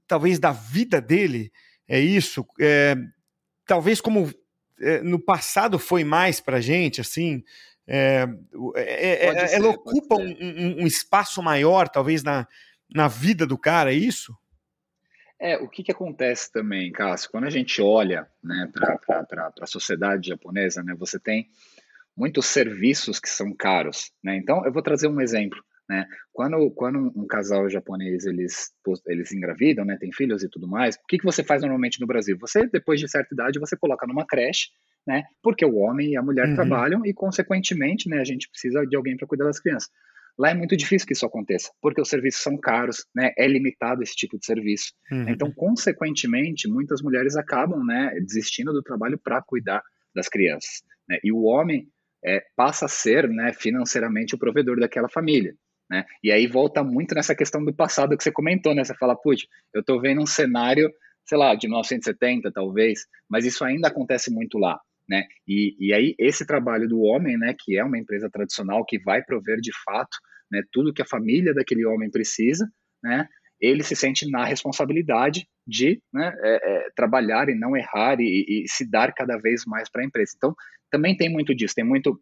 talvez, 0.07 0.39
da 0.39 0.53
vida 0.53 1.01
dele, 1.01 1.51
é 1.87 1.99
isso? 1.99 2.45
É, 2.59 2.95
talvez 3.67 3.99
como 3.99 4.27
é, 4.27 4.33
no 5.03 5.19
passado 5.19 5.79
foi 5.79 6.03
mais 6.03 6.39
para 6.39 6.59
gente, 6.59 7.01
assim, 7.01 7.43
é, 7.87 8.27
é, 8.75 9.25
é 9.27 9.47
ser, 9.47 9.55
ela 9.57 9.69
ocupa 9.69 10.15
um, 10.15 10.35
um, 10.41 10.83
um, 10.83 10.87
espaço 10.87 11.41
maior, 11.41 11.87
talvez, 11.87 12.23
na, 12.23 12.47
na 12.93 13.07
vida 13.07 13.45
do 13.45 13.57
cara, 13.57 13.93
é 13.93 13.95
isso? 13.95 14.35
É, 15.39 15.57
o 15.57 15.67
que, 15.67 15.83
que 15.83 15.91
acontece 15.91 16.51
também, 16.51 16.91
Cássio, 16.91 17.29
quando 17.29 17.43
a 17.45 17.49
gente 17.49 17.81
olha 17.81 18.27
né, 18.43 18.69
para 18.73 19.53
a 19.61 19.67
sociedade 19.67 20.29
japonesa, 20.29 20.81
né, 20.81 20.95
você 20.97 21.19
tem 21.19 21.47
muitos 22.15 22.45
serviços 22.45 23.19
que 23.19 23.29
são 23.29 23.53
caros. 23.53 24.11
Né? 24.23 24.37
Então, 24.37 24.65
eu 24.65 24.71
vou 24.71 24.81
trazer 24.81 25.07
um 25.07 25.21
exemplo. 25.21 25.61
Né? 25.87 26.05
Quando, 26.33 26.71
quando 26.71 27.11
um 27.15 27.27
casal 27.27 27.69
japonês 27.69 28.25
eles, 28.25 28.71
eles 29.05 29.31
engravidam, 29.31 29.85
né, 29.85 29.97
tem 29.99 30.11
filhos 30.11 30.43
e 30.43 30.49
tudo 30.49 30.67
mais, 30.67 30.95
o 30.95 30.99
que, 31.07 31.19
que 31.19 31.23
você 31.23 31.43
faz 31.43 31.61
normalmente 31.61 32.01
no 32.01 32.07
Brasil? 32.07 32.37
Você, 32.39 32.67
depois 32.67 32.99
de 32.99 33.07
certa 33.07 33.33
idade, 33.33 33.59
você 33.59 33.77
coloca 33.77 34.07
numa 34.07 34.25
creche, 34.25 34.69
né, 35.05 35.23
porque 35.43 35.63
o 35.63 35.75
homem 35.75 36.11
e 36.11 36.17
a 36.17 36.23
mulher 36.23 36.47
uhum. 36.47 36.55
trabalham 36.55 37.05
e, 37.05 37.13
consequentemente, 37.13 38.09
né, 38.09 38.19
a 38.19 38.23
gente 38.23 38.49
precisa 38.49 38.85
de 38.85 38.95
alguém 38.95 39.15
para 39.15 39.27
cuidar 39.27 39.45
das 39.45 39.59
crianças. 39.59 39.89
Lá 40.37 40.49
é 40.49 40.53
muito 40.53 40.75
difícil 40.75 41.07
que 41.07 41.13
isso 41.13 41.25
aconteça, 41.25 41.71
porque 41.81 42.01
os 42.01 42.09
serviços 42.09 42.41
são 42.41 42.57
caros, 42.57 43.05
né, 43.15 43.31
é 43.37 43.47
limitado 43.47 44.01
esse 44.01 44.15
tipo 44.15 44.37
de 44.39 44.45
serviço. 44.45 44.91
Uhum. 45.11 45.29
Então, 45.29 45.51
consequentemente, 45.51 46.67
muitas 46.67 47.01
mulheres 47.01 47.37
acabam 47.37 47.85
né, 47.85 48.11
desistindo 48.21 48.73
do 48.73 48.81
trabalho 48.81 49.17
para 49.17 49.41
cuidar 49.41 49.83
das 50.15 50.27
crianças. 50.27 50.81
Né, 51.07 51.19
e 51.23 51.31
o 51.31 51.43
homem 51.43 51.87
é, 52.25 52.43
passa 52.55 52.85
a 52.85 52.89
ser 52.89 53.29
né, 53.29 53.53
financeiramente 53.53 54.33
o 54.33 54.39
provedor 54.39 54.79
daquela 54.79 55.07
família. 55.07 55.55
Né? 55.89 56.03
E 56.23 56.31
aí 56.31 56.47
volta 56.47 56.83
muito 56.83 57.13
nessa 57.13 57.35
questão 57.35 57.63
do 57.63 57.73
passado 57.73 58.17
que 58.17 58.23
você 58.23 58.31
comentou, 58.31 58.73
né? 58.73 58.83
Você 58.83 58.95
fala, 58.95 59.15
putz, 59.15 59.45
eu 59.73 59.81
estou 59.81 60.01
vendo 60.01 60.21
um 60.21 60.25
cenário, 60.25 60.91
sei 61.25 61.37
lá, 61.37 61.53
de 61.55 61.67
1970 61.67 62.51
talvez, 62.51 63.01
mas 63.29 63.45
isso 63.45 63.63
ainda 63.63 63.87
acontece 63.87 64.31
muito 64.31 64.57
lá. 64.57 64.79
Né? 65.07 65.23
E, 65.47 65.75
e 65.79 65.93
aí 65.93 66.15
esse 66.17 66.45
trabalho 66.45 66.87
do 66.87 66.99
homem, 67.01 67.37
né, 67.37 67.55
que 67.57 67.77
é 67.77 67.83
uma 67.83 67.97
empresa 67.97 68.27
tradicional 68.29 68.83
que 68.83 68.99
vai 68.99 69.23
prover 69.23 69.57
de 69.61 69.71
fato 69.83 70.17
né, 70.51 70.63
tudo 70.71 70.93
que 70.93 71.01
a 71.01 71.07
família 71.07 71.53
daquele 71.53 71.85
homem 71.85 72.09
precisa, 72.09 72.67
né, 73.03 73.27
ele 73.59 73.83
se 73.83 73.95
sente 73.95 74.29
na 74.29 74.43
responsabilidade 74.43 75.47
de 75.65 76.01
né, 76.13 76.33
é, 76.43 76.55
é, 76.55 76.89
trabalhar 76.95 77.49
e 77.49 77.55
não 77.55 77.75
errar 77.75 78.19
e, 78.19 78.63
e 78.63 78.67
se 78.67 78.89
dar 78.89 79.13
cada 79.13 79.37
vez 79.37 79.63
mais 79.65 79.89
para 79.89 80.01
a 80.01 80.05
empresa. 80.05 80.33
Então 80.35 80.55
também 80.91 81.15
tem 81.15 81.29
muito 81.29 81.53
disso, 81.55 81.75
tem 81.75 81.85
muito 81.85 82.19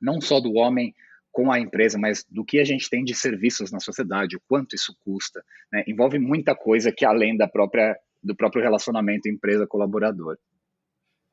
não 0.00 0.20
só 0.20 0.40
do 0.40 0.54
homem 0.54 0.94
com 1.34 1.50
a 1.50 1.58
empresa, 1.58 1.98
mas 1.98 2.24
do 2.30 2.44
que 2.44 2.60
a 2.60 2.64
gente 2.64 2.88
tem 2.88 3.02
de 3.02 3.12
serviços 3.12 3.72
na 3.72 3.80
sociedade, 3.80 4.36
o 4.36 4.42
quanto 4.48 4.76
isso 4.76 4.96
custa. 5.04 5.44
Né? 5.72 5.82
Envolve 5.88 6.16
muita 6.16 6.54
coisa 6.54 6.92
que 6.92 7.04
além 7.04 7.36
da 7.36 7.48
própria 7.48 7.96
do 8.22 8.34
próprio 8.34 8.62
relacionamento 8.62 9.28
empresa-colaborador. 9.28 10.38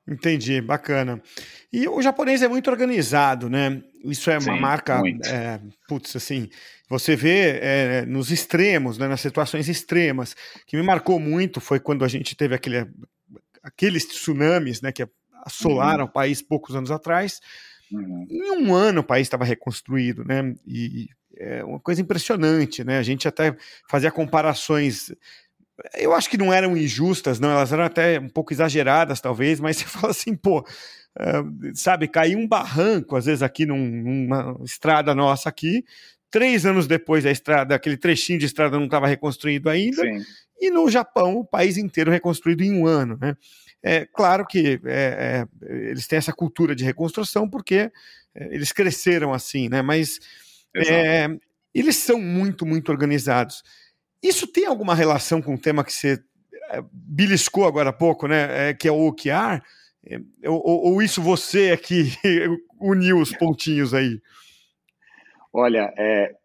Entendi, 0.05 0.59
bacana. 0.59 1.21
E 1.71 1.87
o 1.87 2.01
japonês 2.01 2.41
é 2.41 2.47
muito 2.47 2.69
organizado, 2.69 3.49
né? 3.49 3.81
Isso 4.03 4.29
é 4.29 4.39
uma 4.39 4.55
Sim, 4.55 4.59
marca, 4.59 5.01
é, 5.25 5.61
putz, 5.87 6.15
assim, 6.17 6.49
você 6.89 7.15
vê 7.15 7.59
é, 7.61 8.05
nos 8.05 8.29
extremos, 8.29 8.97
né, 8.97 9.07
nas 9.07 9.21
situações 9.21 9.69
extremas. 9.69 10.35
que 10.67 10.75
me 10.75 10.83
marcou 10.83 11.17
muito 11.17 11.61
foi 11.61 11.79
quando 11.79 12.03
a 12.03 12.09
gente 12.09 12.35
teve 12.35 12.55
aquele, 12.55 12.85
aqueles 13.63 14.05
tsunamis, 14.05 14.81
né, 14.81 14.91
que 14.91 15.07
assolaram 15.45 16.03
uhum. 16.03 16.09
o 16.09 16.11
país 16.11 16.41
poucos 16.41 16.75
anos 16.75 16.91
atrás. 16.91 17.39
Uhum. 17.91 18.27
Em 18.29 18.51
um 18.51 18.73
ano 18.73 19.01
o 19.01 19.03
país 19.03 19.27
estava 19.27 19.45
reconstruído, 19.45 20.23
né? 20.23 20.55
E 20.65 21.09
é 21.37 21.63
uma 21.63 21.79
coisa 21.79 22.01
impressionante, 22.01 22.83
né? 22.83 22.97
A 22.97 23.03
gente 23.03 23.27
até 23.27 23.55
fazia 23.89 24.11
comparações 24.11 25.11
eu 25.95 26.13
acho 26.13 26.29
que 26.29 26.37
não 26.37 26.51
eram 26.53 26.77
injustas, 26.77 27.39
não, 27.39 27.49
elas 27.49 27.71
eram 27.71 27.83
até 27.83 28.19
um 28.19 28.29
pouco 28.29 28.53
exageradas, 28.53 29.19
talvez, 29.19 29.59
mas 29.59 29.77
você 29.77 29.85
fala 29.85 30.11
assim, 30.11 30.35
pô, 30.35 30.59
uh, 30.59 31.71
sabe, 31.73 32.07
caiu 32.07 32.39
um 32.39 32.47
barranco, 32.47 33.15
às 33.15 33.25
vezes, 33.25 33.41
aqui 33.41 33.65
num, 33.65 33.77
numa 33.77 34.57
estrada 34.63 35.15
nossa 35.15 35.49
aqui, 35.49 35.83
três 36.29 36.65
anos 36.65 36.87
depois 36.87 37.25
a 37.25 37.31
estrada, 37.31 37.75
aquele 37.75 37.97
trechinho 37.97 38.39
de 38.39 38.45
estrada 38.45 38.77
não 38.77 38.85
estava 38.85 39.07
reconstruído 39.07 39.69
ainda, 39.69 40.01
Sim. 40.01 40.23
e 40.59 40.69
no 40.69 40.89
Japão, 40.89 41.37
o 41.37 41.45
país 41.45 41.77
inteiro 41.77 42.11
reconstruído 42.11 42.63
em 42.63 42.73
um 42.73 42.85
ano, 42.85 43.17
né? 43.19 43.35
É 43.83 44.05
claro 44.05 44.45
que 44.45 44.79
é, 44.85 45.47
é, 45.65 45.87
eles 45.89 46.07
têm 46.07 46.17
essa 46.17 46.33
cultura 46.33 46.75
de 46.75 46.83
reconstrução 46.83 47.49
porque 47.49 47.91
é, 48.35 48.55
eles 48.55 48.71
cresceram 48.71 49.33
assim, 49.33 49.69
né? 49.69 49.81
Mas 49.81 50.19
é, 50.75 51.27
eles 51.73 51.95
são 51.95 52.19
muito, 52.19 52.65
muito 52.65 52.91
organizados. 52.91 53.63
Isso 54.21 54.45
tem 54.45 54.65
alguma 54.65 54.93
relação 54.93 55.41
com 55.41 55.55
o 55.55 55.59
tema 55.59 55.83
que 55.83 55.91
você 55.91 56.21
eh, 56.71 56.83
beliscou 56.93 57.65
agora 57.65 57.89
há 57.89 57.93
pouco, 57.93 58.27
né? 58.27 58.69
É, 58.69 58.73
que 58.73 58.87
é 58.87 58.91
o 58.91 59.07
OKR? 59.07 59.61
É, 60.05 60.19
ou, 60.47 60.93
ou, 60.93 61.01
isso 61.01 61.21
você 61.21 61.71
é 61.71 61.77
que 61.77 62.11
uniu 62.79 63.19
os 63.19 63.35
pontinhos 63.35 63.93
aí? 63.93 64.21
Olha, 65.51 65.93
é, 65.97 66.35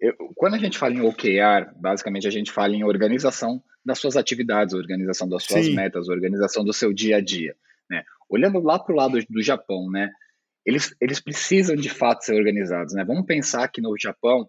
eu, 0.00 0.14
quando 0.34 0.54
a 0.54 0.58
gente 0.58 0.78
fala 0.78 0.94
em 0.94 1.02
OKR, 1.02 1.70
basicamente 1.76 2.26
a 2.26 2.30
gente 2.30 2.50
fala 2.50 2.74
em 2.74 2.84
organização 2.84 3.62
das 3.88 3.98
suas 3.98 4.16
atividades, 4.16 4.74
organização 4.74 5.28
das 5.28 5.42
suas 5.44 5.66
Sim. 5.66 5.74
metas, 5.74 6.08
organização 6.08 6.64
do 6.64 6.72
seu 6.72 6.92
dia 6.92 7.16
a 7.16 7.20
dia. 7.20 7.56
Né? 7.90 8.04
Olhando 8.28 8.60
lá 8.60 8.78
para 8.78 8.92
o 8.92 8.96
lado 8.96 9.18
do 9.28 9.42
Japão, 9.42 9.90
né? 9.90 10.10
Eles, 10.64 10.94
eles 11.00 11.18
precisam 11.18 11.74
de 11.74 11.88
fato 11.88 12.22
ser 12.24 12.34
organizados. 12.34 12.94
Né? 12.94 13.02
Vamos 13.04 13.24
pensar 13.24 13.66
que 13.68 13.80
no 13.80 13.94
Japão 13.98 14.46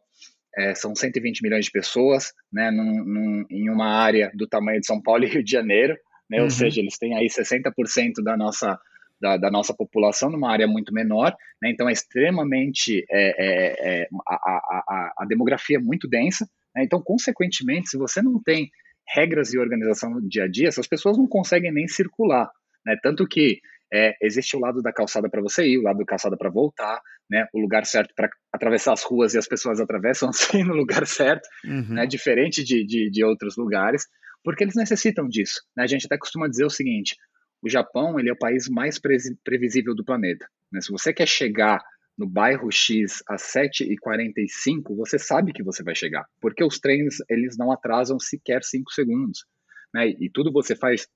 é, 0.58 0.76
são 0.76 0.96
120 0.96 1.42
milhões 1.42 1.66
de 1.66 1.72
pessoas, 1.72 2.34
né, 2.52 2.72
num, 2.72 3.04
num, 3.06 3.46
em 3.50 3.70
uma 3.70 3.88
área 3.88 4.32
do 4.34 4.48
tamanho 4.48 4.80
de 4.80 4.86
São 4.86 5.02
Paulo 5.02 5.24
e 5.24 5.28
Rio 5.28 5.44
de 5.44 5.52
Janeiro, 5.52 5.98
né, 6.30 6.40
uhum. 6.40 6.46
ou 6.46 6.50
seja, 6.50 6.82
eles 6.82 6.98
têm 6.98 7.16
aí 7.16 7.28
60% 7.28 8.24
da 8.24 8.36
nossa, 8.36 8.78
da, 9.22 9.38
da, 9.38 9.52
nossa 9.52 9.74
população 9.74 10.30
numa 10.30 10.52
área 10.52 10.68
muito 10.68 10.94
menor, 10.94 11.36
né, 11.62 11.70
então 11.70 11.88
é 11.88 11.94
extremamente, 11.94 13.06
é, 13.10 13.30
é, 13.38 14.02
é 14.02 14.08
a, 14.28 14.36
a, 14.36 15.14
a, 15.20 15.26
demografia 15.26 15.78
é 15.78 15.82
muito 15.82 16.08
densa, 16.08 16.50
né, 16.76 16.84
então, 16.84 17.02
consequentemente, 17.02 17.90
se 17.90 17.98
você 17.98 18.22
não 18.22 18.42
tem 18.42 18.70
regras 19.14 19.54
e 19.54 19.60
organização 19.60 20.10
no 20.10 20.28
dia 20.28 20.44
a 20.44 20.48
dia, 20.48 20.68
essas 20.68 20.88
pessoas 20.88 21.18
não 21.18 21.28
conseguem 21.28 21.72
nem 21.72 21.88
circular, 21.88 22.50
né, 22.86 22.96
tanto 23.02 23.28
que 23.28 23.60
é, 23.92 24.16
existe 24.22 24.56
o 24.56 24.60
lado 24.60 24.82
da 24.82 24.94
calçada 24.94 25.30
para 25.30 25.42
você 25.42 25.66
ir, 25.66 25.80
o 25.80 25.82
lado 25.82 25.98
da 25.98 26.06
calçada 26.06 26.38
para 26.38 26.50
voltar, 26.50 27.02
né? 27.30 27.48
O 27.54 27.60
lugar 27.60 27.86
certo 27.86 28.14
para 28.16 28.30
atravessar 28.54 28.94
as 28.94 29.04
ruas 29.04 29.34
e 29.34 29.38
as 29.38 29.48
pessoas 29.48 29.80
atravessam 29.80 30.32
sim 30.34 30.64
no 30.64 30.74
lugar 30.74 31.06
certo, 31.08 31.48
uhum. 31.66 31.96
né? 31.96 32.06
Diferente 32.06 32.64
de, 32.64 32.86
de, 32.86 33.10
de, 33.10 33.24
outros 33.24 33.58
lugares, 33.58 34.06
porque 34.44 34.64
eles 34.64 34.76
necessitam 34.76 35.28
disso. 35.28 35.62
Né? 35.76 35.84
A 35.84 35.88
gente 35.88 36.06
até 36.06 36.18
costuma 36.18 36.48
dizer 36.48 36.66
o 36.66 36.70
seguinte: 36.70 37.16
o 37.64 37.70
Japão 37.70 38.20
ele 38.20 38.30
é 38.30 38.34
o 38.34 38.38
país 38.38 38.70
mais 38.70 39.00
previsível 39.00 39.96
do 39.96 40.06
planeta. 40.06 40.48
Né? 40.72 40.82
Se 40.82 40.92
você 40.92 41.12
quer 41.12 41.28
chegar 41.28 41.80
no 42.20 42.28
bairro 42.28 42.70
X 42.70 43.24
às 43.30 43.44
7h45, 43.44 44.94
você 44.94 45.18
sabe 45.18 45.54
que 45.54 45.64
você 45.64 45.82
vai 45.82 45.96
chegar, 45.96 46.26
porque 46.42 46.62
os 46.62 46.78
trens 46.78 47.16
eles 47.30 47.58
não 47.58 47.72
atrasam 47.72 48.20
sequer 48.20 48.62
5 48.62 48.92
segundos. 48.92 49.46
Né? 49.94 50.10
E 50.20 50.30
tudo 50.30 50.52
você 50.52 50.76
faz 50.76 51.08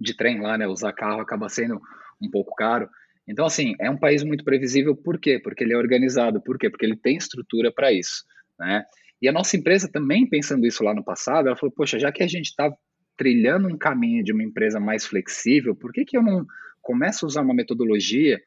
de 0.00 0.16
trem 0.16 0.40
lá, 0.40 0.56
né? 0.56 0.66
Usar 0.66 0.94
carro 0.94 1.20
acaba 1.20 1.50
sendo 1.50 1.78
um 2.20 2.30
pouco 2.30 2.54
caro. 2.54 2.88
Então, 3.28 3.44
assim, 3.44 3.74
é 3.78 3.90
um 3.90 3.98
país 3.98 4.24
muito 4.24 4.42
previsível, 4.42 4.96
por 4.96 5.20
quê? 5.20 5.38
Porque 5.38 5.62
ele 5.62 5.74
é 5.74 5.76
organizado, 5.76 6.42
por 6.42 6.58
quê? 6.58 6.70
Porque 6.70 6.86
ele 6.86 6.96
tem 6.96 7.18
estrutura 7.18 7.70
para 7.70 7.92
isso, 7.92 8.24
né? 8.58 8.84
E 9.20 9.28
a 9.28 9.32
nossa 9.32 9.54
empresa 9.54 9.86
também, 9.86 10.26
pensando 10.26 10.66
isso 10.66 10.82
lá 10.82 10.94
no 10.94 11.04
passado, 11.04 11.46
ela 11.46 11.56
falou, 11.56 11.72
poxa, 11.72 11.98
já 11.98 12.10
que 12.10 12.22
a 12.22 12.26
gente 12.26 12.46
está 12.46 12.74
trilhando 13.18 13.68
um 13.68 13.76
caminho 13.76 14.24
de 14.24 14.32
uma 14.32 14.42
empresa 14.42 14.80
mais 14.80 15.04
flexível, 15.04 15.76
por 15.76 15.92
que, 15.92 16.06
que 16.06 16.16
eu 16.16 16.22
não 16.22 16.44
começo 16.80 17.24
a 17.24 17.28
usar 17.28 17.42
uma 17.42 17.54
metodologia 17.54 18.40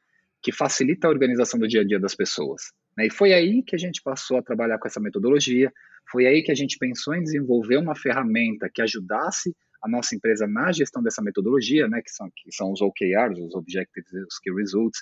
que 0.46 0.52
facilita 0.52 1.08
a 1.08 1.10
organização 1.10 1.60
do 1.60 1.68
dia 1.68 1.82
a 1.82 1.84
dia 1.84 2.00
das 2.00 2.14
pessoas? 2.14 2.62
Né? 2.96 3.08
E 3.08 3.10
foi 3.10 3.34
aí 3.34 3.64
que 3.64 3.76
a 3.76 3.80
gente 3.80 4.00
passou 4.04 4.38
a 4.38 4.44
trabalhar 4.44 4.78
com 4.78 4.88
essa 4.88 5.00
metodologia, 5.00 5.74
foi 6.12 6.28
aí 6.28 6.44
que 6.44 6.52
a 6.52 6.56
gente 6.56 6.78
pensou 6.78 7.16
em 7.16 7.24
desenvolver 7.24 7.78
uma 7.78 7.96
ferramenta 7.96 8.70
que 8.72 8.80
ajudasse 8.80 9.56
a 9.84 9.90
nossa 9.90 10.16
empresa 10.16 10.46
na 10.46 10.72
gestão 10.72 11.02
dessa 11.02 11.20
metodologia, 11.20 11.88
né, 11.88 12.00
que 12.00 12.12
são, 12.12 12.30
que 12.36 12.52
são 12.52 12.72
os 12.72 12.80
OKRs, 12.80 13.40
os 13.42 13.56
Objectives 13.56 14.12
os 14.14 14.38
Key 14.38 14.54
Results, 14.54 15.02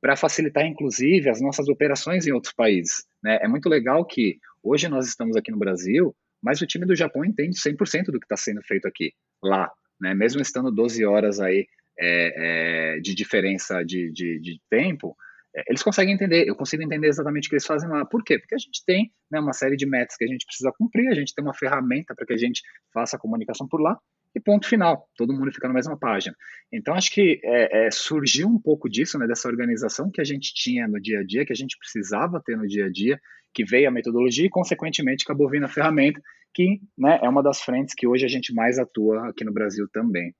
para 0.00 0.16
facilitar, 0.16 0.64
inclusive, 0.64 1.28
as 1.28 1.42
nossas 1.42 1.68
operações 1.68 2.26
em 2.26 2.32
outros 2.32 2.54
países. 2.54 3.04
Né? 3.22 3.40
É 3.42 3.46
muito 3.46 3.68
legal 3.68 4.06
que 4.06 4.38
hoje 4.62 4.88
nós 4.88 5.06
estamos 5.06 5.36
aqui 5.36 5.50
no 5.50 5.58
Brasil, 5.58 6.16
mas 6.42 6.62
o 6.62 6.66
time 6.66 6.86
do 6.86 6.96
Japão 6.96 7.26
entende 7.26 7.58
100% 7.58 8.06
do 8.06 8.18
que 8.18 8.24
está 8.24 8.38
sendo 8.38 8.62
feito 8.62 8.88
aqui, 8.88 9.12
lá, 9.42 9.70
né? 10.00 10.14
mesmo 10.14 10.40
estando 10.40 10.72
12 10.72 11.04
horas 11.04 11.40
aí 11.40 11.66
é, 11.98 12.96
é, 12.96 13.00
de 13.00 13.14
diferença 13.14 13.82
de, 13.82 14.12
de, 14.12 14.40
de 14.40 14.60
tempo, 14.70 15.16
é, 15.54 15.64
eles 15.68 15.82
conseguem 15.82 16.14
entender, 16.14 16.46
eu 16.46 16.54
consigo 16.54 16.82
entender 16.82 17.08
exatamente 17.08 17.46
o 17.46 17.48
que 17.48 17.56
eles 17.56 17.66
fazem 17.66 17.88
lá. 17.88 18.04
Por 18.04 18.22
quê? 18.22 18.38
Porque 18.38 18.54
a 18.54 18.58
gente 18.58 18.84
tem 18.84 19.10
né, 19.30 19.40
uma 19.40 19.52
série 19.52 19.76
de 19.76 19.86
metas 19.86 20.16
que 20.16 20.24
a 20.24 20.28
gente 20.28 20.46
precisa 20.46 20.72
cumprir, 20.76 21.08
a 21.08 21.14
gente 21.14 21.34
tem 21.34 21.44
uma 21.44 21.54
ferramenta 21.54 22.14
para 22.14 22.26
que 22.26 22.32
a 22.32 22.38
gente 22.38 22.62
faça 22.92 23.16
a 23.16 23.18
comunicação 23.18 23.66
por 23.66 23.80
lá, 23.80 23.98
e 24.34 24.40
ponto 24.40 24.68
final, 24.68 25.08
todo 25.16 25.32
mundo 25.32 25.52
fica 25.52 25.66
na 25.66 25.74
mesma 25.74 25.98
página. 25.98 26.36
Então, 26.72 26.94
acho 26.94 27.10
que 27.10 27.40
é, 27.42 27.86
é, 27.86 27.90
surgiu 27.90 28.46
um 28.46 28.60
pouco 28.60 28.88
disso, 28.88 29.18
né, 29.18 29.26
dessa 29.26 29.48
organização 29.48 30.10
que 30.10 30.20
a 30.20 30.24
gente 30.24 30.52
tinha 30.54 30.86
no 30.86 31.00
dia 31.00 31.20
a 31.20 31.24
dia, 31.24 31.44
que 31.44 31.52
a 31.52 31.56
gente 31.56 31.76
precisava 31.78 32.40
ter 32.44 32.56
no 32.56 32.66
dia 32.66 32.86
a 32.86 32.90
dia, 32.90 33.18
que 33.54 33.64
veio 33.64 33.88
a 33.88 33.90
metodologia 33.90 34.46
e, 34.46 34.50
consequentemente, 34.50 35.24
acabou 35.24 35.48
vindo 35.48 35.64
a 35.64 35.68
ferramenta, 35.68 36.20
que 36.54 36.80
né, 36.96 37.18
é 37.22 37.28
uma 37.28 37.42
das 37.42 37.62
frentes 37.62 37.94
que 37.94 38.06
hoje 38.06 38.24
a 38.24 38.28
gente 38.28 38.54
mais 38.54 38.78
atua 38.78 39.28
aqui 39.28 39.44
no 39.44 39.52
Brasil 39.52 39.88
também. 39.92 40.34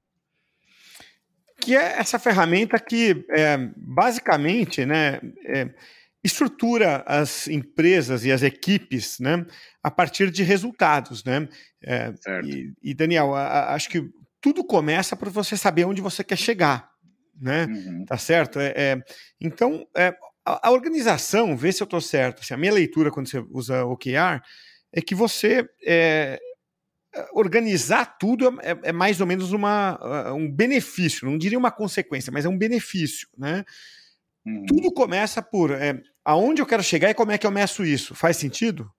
Que 1.60 1.76
é 1.76 1.98
essa 1.98 2.18
ferramenta 2.18 2.78
que, 2.78 3.24
é, 3.30 3.56
basicamente, 3.76 4.86
né, 4.86 5.20
é, 5.46 5.68
estrutura 6.22 7.02
as 7.06 7.48
empresas 7.48 8.24
e 8.24 8.32
as 8.32 8.42
equipes 8.42 9.18
né, 9.18 9.44
a 9.82 9.90
partir 9.90 10.30
de 10.30 10.42
resultados. 10.42 11.24
Né? 11.24 11.48
É, 11.82 12.12
e, 12.44 12.72
e, 12.82 12.94
Daniel, 12.94 13.34
a, 13.34 13.46
a, 13.46 13.74
acho 13.74 13.88
que 13.88 14.08
tudo 14.40 14.64
começa 14.64 15.16
para 15.16 15.30
você 15.30 15.56
saber 15.56 15.84
onde 15.84 16.00
você 16.00 16.22
quer 16.22 16.38
chegar. 16.38 16.90
Né? 17.40 17.66
Uhum. 17.66 18.04
Tá 18.04 18.18
certo? 18.18 18.58
É, 18.60 18.72
é 18.76 19.02
então, 19.40 19.86
é, 19.96 20.14
a, 20.44 20.68
a, 20.68 20.70
organização, 20.70 21.56
vê 21.56 21.72
se 21.72 21.82
eu 21.82 21.86
estou 21.86 22.00
certo, 22.00 22.40
assim, 22.40 22.54
a 22.54 22.56
minha 22.56 22.72
leitura 22.72 23.10
quando 23.10 23.28
você 23.28 23.44
usa 23.50 23.84
OKR 23.84 24.42
é 24.92 25.00
que 25.00 25.14
você 25.14 25.68
organizar 27.32 28.18
tudo 28.18 28.60
é, 28.60 28.78
é, 28.84 28.92
mais 28.92 29.20
ou 29.20 29.26
menos 29.26 29.52
uma, 29.52 30.32
um 30.32 30.50
benefício, 30.50 31.28
não 31.28 31.38
diria 31.38 31.58
uma 31.58 31.70
consequência, 31.70 32.32
mas 32.32 32.44
é 32.44 32.48
um 32.48 32.58
benefício. 32.58 33.28
Né? 33.36 33.64
Uhum. 34.46 34.64
Tudo 34.66 34.92
começa 34.92 35.42
por 35.42 35.70
é, 35.70 36.00
aonde 36.24 36.62
eu 36.62 36.66
quero 36.66 36.82
chegar 36.82 37.10
e 37.10 37.14
como 37.14 37.32
é 37.32 37.38
que 37.38 37.46
eu 37.46 37.50
meço 37.50 37.84
isso. 37.84 38.14
Faz 38.14 38.36
sentido? 38.36 38.90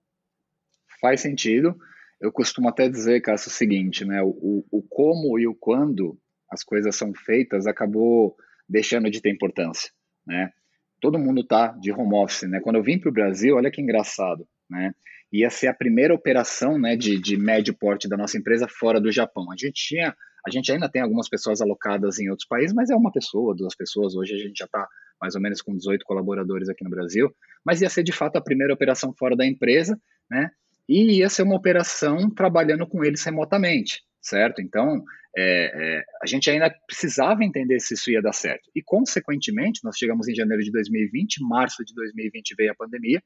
Faz 1.01 1.21
sentido. 1.21 1.77
Eu 2.19 2.31
costumo 2.31 2.67
até 2.67 2.89
dizer, 2.89 3.21
Cássio, 3.21 3.49
o 3.49 3.53
seguinte, 3.53 4.03
né? 4.03 4.21
O, 4.21 4.65
o 4.69 4.81
como 4.81 5.39
e 5.39 5.47
o 5.47 5.55
quando 5.55 6.19
as 6.51 6.63
coisas 6.63 6.95
são 6.95 7.13
feitas 7.13 7.65
acabou 7.65 8.35
deixando 8.67 9.09
de 9.09 9.21
ter 9.21 9.29
importância, 9.29 9.91
né? 10.25 10.51
Todo 10.99 11.17
mundo 11.17 11.45
tá 11.45 11.67
de 11.67 11.91
home 11.91 12.15
office, 12.15 12.49
né? 12.49 12.59
Quando 12.59 12.75
eu 12.75 12.83
vim 12.83 12.99
para 12.99 13.09
o 13.09 13.13
Brasil, 13.13 13.55
olha 13.55 13.71
que 13.71 13.81
engraçado, 13.81 14.45
né? 14.69 14.93
Ia 15.31 15.49
ser 15.49 15.67
a 15.67 15.73
primeira 15.73 16.13
operação, 16.13 16.79
né, 16.79 16.95
de, 16.95 17.19
de 17.19 17.37
médio 17.37 17.73
porte 17.73 18.07
da 18.07 18.17
nossa 18.17 18.37
empresa 18.37 18.67
fora 18.67 18.99
do 18.99 19.11
Japão. 19.11 19.51
A 19.51 19.55
gente 19.55 19.73
tinha, 19.73 20.15
a 20.45 20.49
gente 20.49 20.71
ainda 20.71 20.89
tem 20.89 21.01
algumas 21.01 21.29
pessoas 21.29 21.61
alocadas 21.61 22.19
em 22.19 22.29
outros 22.29 22.47
países, 22.47 22.73
mas 22.73 22.89
é 22.89 22.95
uma 22.95 23.11
pessoa, 23.11 23.55
duas 23.55 23.75
pessoas. 23.75 24.15
Hoje 24.15 24.33
a 24.33 24.37
gente 24.37 24.57
já 24.57 24.65
está 24.65 24.87
mais 25.21 25.35
ou 25.35 25.41
menos 25.41 25.61
com 25.61 25.75
18 25.75 26.03
colaboradores 26.05 26.69
aqui 26.69 26.83
no 26.83 26.89
Brasil. 26.89 27.33
Mas 27.63 27.81
ia 27.81 27.89
ser 27.89 28.03
de 28.03 28.11
fato 28.11 28.37
a 28.37 28.41
primeira 28.41 28.73
operação 28.73 29.13
fora 29.13 29.35
da 29.35 29.45
empresa, 29.45 29.99
né? 30.29 30.49
e 30.89 31.19
ia 31.19 31.29
ser 31.29 31.43
uma 31.43 31.55
operação 31.55 32.31
trabalhando 32.31 32.87
com 32.87 33.03
eles 33.03 33.23
remotamente, 33.23 34.01
certo? 34.19 34.59
Então, 34.59 35.03
é, 35.37 35.97
é, 35.99 36.03
a 36.23 36.25
gente 36.25 36.49
ainda 36.49 36.73
precisava 36.87 37.43
entender 37.43 37.79
se 37.79 37.93
isso 37.93 38.09
ia 38.09 38.23
dar 38.23 38.33
certo. 38.33 38.71
E, 38.75 38.81
consequentemente, 38.81 39.81
nós 39.83 39.95
chegamos 39.95 40.27
em 40.27 40.33
janeiro 40.33 40.63
de 40.63 40.71
2020, 40.71 41.43
março 41.43 41.85
de 41.85 41.93
2020 41.93 42.55
veio 42.57 42.71
a 42.71 42.75
pandemia, 42.75 43.21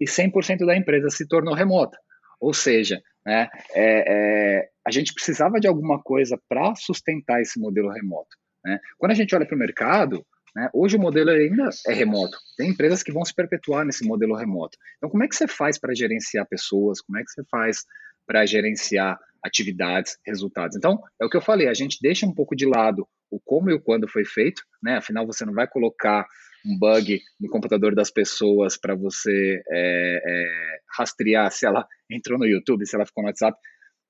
e 0.00 0.06
100% 0.06 0.64
da 0.64 0.76
empresa 0.76 1.10
se 1.10 1.26
tornou 1.28 1.54
remota. 1.54 1.98
Ou 2.40 2.54
seja, 2.54 3.02
né, 3.24 3.48
é, 3.74 4.04
é 4.64 4.68
a 4.86 4.90
gente 4.90 5.12
precisava 5.12 5.60
de 5.60 5.68
alguma 5.68 6.02
coisa 6.02 6.40
para 6.48 6.74
sustentar 6.74 7.40
esse 7.40 7.60
modelo 7.60 7.90
remoto. 7.90 8.36
Né? 8.64 8.78
Quando 8.98 9.12
a 9.12 9.14
gente 9.14 9.34
olha 9.34 9.46
para 9.46 9.54
o 9.54 9.58
mercado, 9.58 10.24
né, 10.56 10.68
hoje 10.72 10.96
o 10.96 11.00
modelo 11.00 11.30
ainda 11.30 11.68
é 11.86 11.92
remoto. 11.92 12.36
Tem 12.56 12.70
empresas 12.70 13.02
que 13.02 13.12
vão 13.12 13.24
se 13.24 13.34
perpetuar 13.34 13.84
nesse 13.84 14.04
modelo 14.04 14.34
remoto. 14.34 14.76
Então, 14.96 15.10
como 15.10 15.22
é 15.22 15.28
que 15.28 15.36
você 15.36 15.46
faz 15.46 15.78
para 15.78 15.94
gerenciar 15.94 16.46
pessoas? 16.48 17.00
Como 17.00 17.18
é 17.18 17.22
que 17.22 17.30
você 17.30 17.42
faz 17.50 17.84
para 18.26 18.46
gerenciar 18.46 19.18
atividades, 19.44 20.18
resultados? 20.26 20.76
Então, 20.76 21.00
é 21.20 21.24
o 21.24 21.30
que 21.30 21.36
eu 21.36 21.42
falei, 21.42 21.68
a 21.68 21.74
gente 21.74 21.98
deixa 22.00 22.26
um 22.26 22.34
pouco 22.34 22.56
de 22.56 22.66
lado 22.66 23.06
o 23.30 23.38
como 23.38 23.70
e 23.70 23.74
o 23.74 23.80
quando 23.80 24.08
foi 24.08 24.24
feito, 24.24 24.62
né? 24.82 24.96
Afinal, 24.96 25.24
você 25.24 25.44
não 25.44 25.54
vai 25.54 25.68
colocar 25.68 26.26
um 26.64 26.78
bug 26.78 27.20
no 27.40 27.48
computador 27.48 27.94
das 27.94 28.10
pessoas 28.10 28.76
para 28.76 28.94
você 28.94 29.62
é, 29.68 30.22
é, 30.24 30.78
rastrear 30.96 31.50
se 31.50 31.66
ela 31.66 31.86
entrou 32.10 32.38
no 32.38 32.46
YouTube, 32.46 32.86
se 32.86 32.94
ela 32.94 33.06
ficou 33.06 33.22
no 33.22 33.28
WhatsApp. 33.28 33.58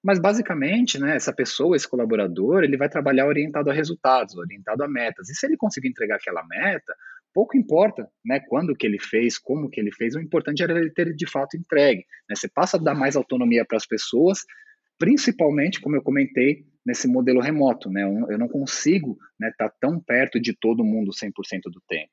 Mas 0.03 0.19
basicamente, 0.19 0.99
né, 0.99 1.17
essa 1.17 1.33
pessoa, 1.33 1.77
esse 1.77 1.89
colaborador, 1.89 2.65
ele 2.65 2.77
vai 2.77 2.89
trabalhar 2.89 3.27
orientado 3.27 3.71
a 3.71 3.73
resultados, 3.73 4.35
orientado 4.37 4.83
a 4.83 4.89
metas. 4.89 5.29
E 5.29 5.35
se 5.35 5.45
ele 5.47 5.59
conseguir 5.59 5.89
entregar 5.89 6.17
aquela 6.17 6.43
meta, 6.47 6.95
pouco 7.35 7.57
importa, 7.57 8.09
né, 8.25 8.41
quando 8.49 8.75
que 8.75 8.87
ele 8.87 8.99
fez, 8.99 9.39
como 9.39 9.69
que 9.69 9.79
ele 9.79 9.93
fez, 9.93 10.15
o 10.15 10.21
importante 10.21 10.63
era 10.63 10.79
ele 10.79 10.91
ter 10.91 11.15
de 11.15 11.31
fato 11.31 11.57
entregue. 11.57 12.05
Né? 12.29 12.35
Você 12.35 12.49
passa 12.49 12.79
a 12.79 12.81
dar 12.81 12.95
mais 12.95 13.15
autonomia 13.15 13.65
para 13.65 13.77
as 13.77 13.87
pessoas, 13.87 14.41
principalmente, 14.99 15.81
como 15.81 15.97
eu 15.97 16.03
comentei, 16.03 16.65
nesse 16.85 17.07
modelo 17.07 17.41
remoto, 17.41 17.91
né? 17.91 18.03
Eu 18.03 18.39
não 18.39 18.49
consigo 18.49 19.13
estar 19.13 19.39
né, 19.39 19.53
tá 19.57 19.71
tão 19.81 20.01
perto 20.01 20.41
de 20.41 20.55
todo 20.55 20.85
mundo 20.85 21.11
100% 21.11 21.31
do 21.65 21.81
tempo. 21.87 22.11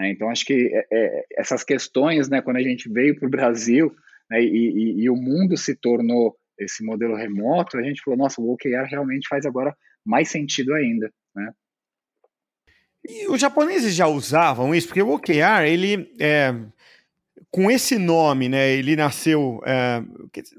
Né? 0.00 0.10
Então, 0.10 0.30
acho 0.30 0.46
que 0.46 0.70
é, 0.72 0.86
é, 0.90 1.24
essas 1.36 1.62
questões, 1.62 2.30
né, 2.30 2.40
quando 2.40 2.56
a 2.56 2.62
gente 2.62 2.88
veio 2.88 3.14
para 3.14 3.26
o 3.26 3.30
Brasil 3.30 3.94
né, 4.30 4.42
e, 4.42 4.46
e, 4.46 5.02
e 5.02 5.10
o 5.10 5.14
mundo 5.14 5.58
se 5.58 5.76
tornou 5.76 6.34
esse 6.58 6.82
modelo 6.82 7.14
remoto, 7.14 7.76
a 7.76 7.82
gente 7.82 8.00
falou, 8.02 8.18
nossa, 8.18 8.40
o 8.40 8.50
OKR 8.50 8.86
realmente 8.88 9.28
faz 9.28 9.44
agora 9.44 9.76
mais 10.04 10.30
sentido 10.30 10.74
ainda, 10.74 11.12
né? 11.34 11.52
E 13.06 13.28
os 13.28 13.40
japoneses 13.40 13.94
já 13.94 14.06
usavam 14.06 14.74
isso, 14.74 14.88
porque 14.88 15.00
o 15.00 15.10
OKR, 15.10 15.64
ele, 15.66 16.12
é, 16.20 16.54
com 17.50 17.68
esse 17.70 17.98
nome, 17.98 18.48
né, 18.48 18.70
ele 18.70 18.94
nasceu, 18.94 19.60
é, 19.66 20.02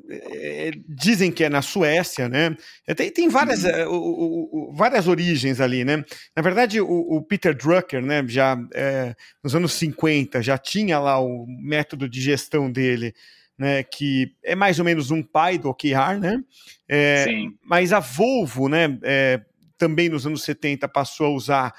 é, 0.09 0.71
dizem 0.89 1.31
que 1.31 1.43
é 1.43 1.49
na 1.49 1.61
Suécia, 1.61 2.27
né, 2.27 2.55
é, 2.85 2.93
tem, 2.93 3.09
tem 3.09 3.29
várias, 3.29 3.63
uhum. 3.63 3.87
o, 3.87 3.95
o, 3.95 4.69
o, 4.71 4.73
várias 4.73 5.07
origens 5.07 5.61
ali, 5.61 5.85
né, 5.85 6.03
na 6.35 6.41
verdade 6.41 6.81
o, 6.81 7.21
Peter 7.21 7.55
Drucker, 7.55 8.01
né, 8.01 8.23
já 8.27 8.57
é, 8.73 9.15
nos 9.41 9.55
anos 9.55 9.71
50, 9.73 10.41
já 10.41 10.57
tinha 10.57 10.99
lá 10.99 11.19
o 11.19 11.45
método 11.47 12.09
de 12.09 12.19
gestão 12.19 12.69
dele, 12.69 13.13
né, 13.57 13.83
que 13.83 14.33
é 14.43 14.55
mais 14.55 14.77
ou 14.77 14.83
menos 14.83 15.11
um 15.11 15.21
pai 15.23 15.57
do 15.59 15.69
OKR, 15.69 16.19
né? 16.19 16.43
É, 16.89 17.25
Sim. 17.25 17.53
Mas 17.63 17.93
a 17.93 17.99
Volvo, 17.99 18.67
né, 18.67 18.97
é, 19.03 19.39
também 19.77 20.09
nos 20.09 20.25
anos 20.25 20.43
70 20.43 20.87
passou 20.87 21.27
a 21.27 21.29
usar 21.29 21.73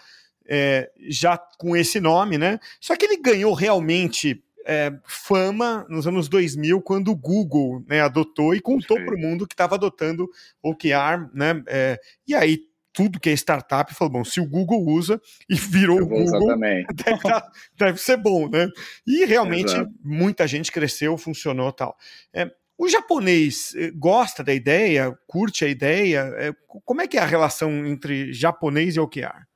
é, 0.46 0.90
já 1.08 1.36
com 1.36 1.76
esse 1.76 2.00
nome, 2.00 2.38
né? 2.38 2.58
Só 2.80 2.96
que 2.96 3.04
ele 3.04 3.16
ganhou 3.16 3.52
realmente 3.52 4.42
é, 4.66 4.92
fama 5.04 5.86
nos 5.88 6.06
anos 6.06 6.28
2000 6.28 6.80
quando 6.82 7.10
o 7.10 7.16
Google 7.16 7.84
né, 7.88 8.00
adotou 8.00 8.54
e 8.54 8.60
contou 8.60 8.96
para 9.04 9.14
o 9.14 9.18
mundo 9.18 9.46
que 9.46 9.54
estava 9.54 9.74
adotando 9.74 10.28
OKR, 10.62 11.28
né? 11.34 11.62
É, 11.66 12.00
e 12.26 12.34
aí 12.34 12.60
tudo 12.92 13.18
que 13.18 13.30
é 13.30 13.32
startup, 13.32 13.94
falou, 13.94 14.12
bom, 14.12 14.24
se 14.24 14.40
o 14.40 14.46
Google 14.46 14.84
usa 14.86 15.20
e 15.48 15.54
virou 15.54 16.02
o 16.02 16.06
Google, 16.06 16.58
deve, 16.94 17.42
deve, 17.76 17.98
ser 17.98 18.18
bom, 18.18 18.48
né? 18.48 18.68
E 19.06 19.24
realmente 19.24 19.72
Exato. 19.72 19.90
muita 20.04 20.46
gente 20.46 20.70
cresceu, 20.70 21.16
funcionou 21.16 21.72
tal. 21.72 21.96
É, 22.34 22.50
o 22.76 22.88
japonês 22.88 23.74
eh, 23.76 23.90
gosta 23.94 24.42
da 24.42 24.52
ideia, 24.52 25.16
curte 25.26 25.64
a 25.64 25.68
ideia? 25.68 26.32
É, 26.36 26.52
como 26.84 27.00
é 27.00 27.06
que 27.06 27.16
é 27.16 27.20
a 27.20 27.26
relação 27.26 27.86
entre 27.86 28.32
japonês 28.32 28.96
e 28.96 29.00
OKR? 29.00 29.46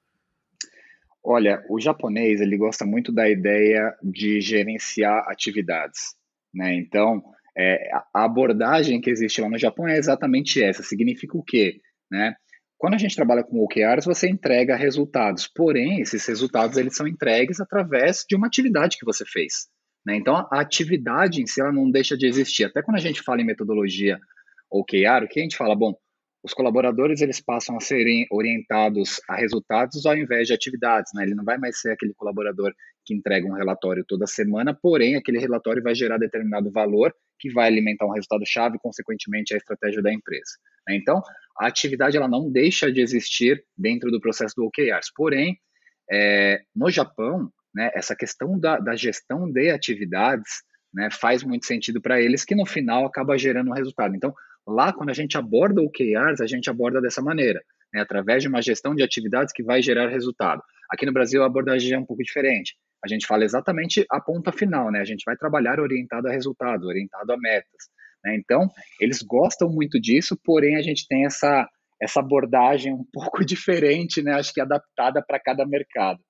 Olha, 1.29 1.61
o 1.69 1.81
japonês 1.81 2.41
ele 2.41 2.57
gosta 2.57 2.87
muito 2.87 3.11
da 3.11 3.29
ideia 3.29 3.93
de 4.01 4.41
gerenciar 4.41 5.29
atividades, 5.29 6.15
né? 6.55 6.73
Então, 6.77 7.21
é, 7.59 7.91
a 8.15 8.25
abordagem 8.25 9.01
que 9.01 9.11
existe 9.11 9.41
lá 9.41 9.49
no 9.49 9.59
Japão 9.59 9.89
é 9.89 9.99
exatamente 9.99 10.63
essa. 10.63 10.85
Significa 10.85 11.37
o 11.37 11.43
quê, 11.43 11.81
né? 12.09 12.37
Quando 12.79 12.95
a 12.95 12.99
gente 12.99 13.17
trabalha 13.17 13.43
com 13.43 13.59
OKRs, 13.59 14.05
você 14.05 14.29
entrega 14.29 14.77
resultados, 14.77 15.49
porém, 15.49 16.01
esses 16.01 16.25
resultados 16.27 16.77
eles 16.77 16.95
são 16.95 17.09
entregues 17.09 17.59
através 17.59 18.25
de 18.29 18.37
uma 18.37 18.47
atividade 18.47 18.97
que 18.97 19.05
você 19.05 19.25
fez. 19.27 19.67
Né? 20.07 20.15
Então, 20.15 20.47
a 20.53 20.61
atividade 20.61 21.43
em 21.43 21.47
si 21.47 21.61
ela 21.61 21.73
não 21.73 21.91
deixa 21.91 22.17
de 22.17 22.27
existir. 22.27 22.65
Até 22.65 22.83
quando 22.83 22.99
a 22.99 23.01
gente 23.01 23.23
fala 23.23 23.41
em 23.41 23.47
metodologia 23.47 24.21
OKR, 24.71 25.25
o 25.25 25.29
que 25.29 25.41
a 25.41 25.43
gente 25.43 25.57
fala? 25.57 25.75
Bom, 25.75 25.97
os 26.47 26.55
colaboradores 26.55 27.21
eles 27.21 27.41
passam 27.41 27.77
a 27.77 27.81
serem 27.81 28.25
orientados 28.31 29.21
a 29.29 29.35
resultados 29.35 30.07
ao 30.07 30.17
invés 30.17 30.47
de 30.47 30.55
atividades. 30.55 31.11
Né? 31.13 31.25
Ele 31.25 31.35
não 31.35 31.45
vai 31.45 31.59
mais 31.59 31.81
ser 31.81 31.91
aquele 31.91 32.15
colaborador 32.15 32.73
que 33.05 33.13
entrega 33.13 33.49
um 33.49 33.53
relatório 33.53 34.05
toda 34.07 34.29
semana, 34.29 34.73
porém, 34.73 35.17
aquele 35.17 35.41
relatório 35.41 35.83
vai 35.83 35.93
gerar 35.93 36.19
determinado 36.19 36.71
valor 36.71 37.13
que 37.37 37.53
vai 37.53 37.67
alimentar 37.67 38.07
um 38.07 38.13
resultado-chave, 38.13 38.79
consequentemente, 38.79 39.55
a 39.55 39.57
estratégia 39.57 40.01
da 40.01 40.13
empresa. 40.13 40.53
Né? 40.89 40.95
Então, 40.95 41.21
a 41.59 41.67
atividade 41.67 42.17
ela 42.17 42.29
não 42.29 42.49
deixa 42.49 42.93
de 42.93 43.01
existir 43.01 43.65
dentro 43.77 44.09
do 44.13 44.21
processo 44.21 44.55
do 44.57 44.67
OKRs. 44.67 45.11
Porém, 45.17 45.59
é, 46.09 46.61
no 46.75 46.89
Japão, 46.91 47.51
né, 47.75 47.91
essa 47.93 48.15
questão 48.15 48.57
da, 48.57 48.79
da 48.79 48.95
gestão 48.95 49.51
de 49.51 49.71
atividades 49.71 50.63
né, 50.95 51.09
faz 51.11 51.43
muito 51.43 51.67
sentido 51.67 52.01
para 52.01 52.21
eles, 52.21 52.45
que 52.45 52.55
no 52.55 52.65
final 52.65 53.05
acaba 53.05 53.37
gerando 53.37 53.71
um 53.71 53.75
resultado. 53.75 54.15
Então, 54.15 54.33
lá, 54.67 54.93
quando 54.93 55.11
a 55.11 55.15
gente 55.15 55.37
aborda 55.39 55.83
OKRs, 55.83 56.41
a 56.41 56.47
gente 56.47 56.69
aborda 56.69 57.01
dessa 57.01 57.23
maneira, 57.23 57.61
né, 57.93 58.01
através 58.01 58.43
de 58.43 58.49
uma 58.49 58.61
gestão 58.61 58.95
de 58.95 59.03
atividades 59.03 59.53
que 59.53 59.63
vai 59.63 59.81
gerar 59.81 60.09
resultado. 60.09 60.63
Aqui 60.91 61.07
no 61.07 61.13
Brasil, 61.13 61.43
a 61.43 61.47
abordagem 61.47 61.93
é 61.93 61.99
um 61.99 62.05
pouco 62.05 62.23
diferente. 62.23 62.75
A 63.05 63.09
gente 63.09 63.27
fala 63.27 63.45
exatamente 63.45 64.05
a 64.11 64.21
ponta 64.21 64.51
final, 64.51 64.91
né? 64.91 65.01
A 65.01 65.05
gente 65.05 65.23
vai 65.25 65.37
trabalhar 65.37 65.79
orientado 65.79 66.29
a 66.29 66.33
resultados, 66.33 66.87
orientado 66.87 67.33
a 67.33 67.37
metas. 67.37 67.91
Né? 68.25 68.37
Então, 68.37 68.69
eles 69.01 69.23
gostam 69.23 69.69
muito 69.69 70.01
disso, 70.01 70.37
porém 70.45 70.77
a 70.77 70.83
gente 70.83 71.07
tem 71.07 71.25
essa, 71.25 71.69
essa 72.01 72.21
abordagem 72.21 72.93
um 72.93 73.05
pouco 73.13 73.45
diferente, 73.47 74.23
né? 74.23 74.35
acho 74.35 74.53
que 74.53 74.61
adaptada 74.61 75.23
para 75.25 75.41
cada 75.41 75.67
mercado. 75.67 76.21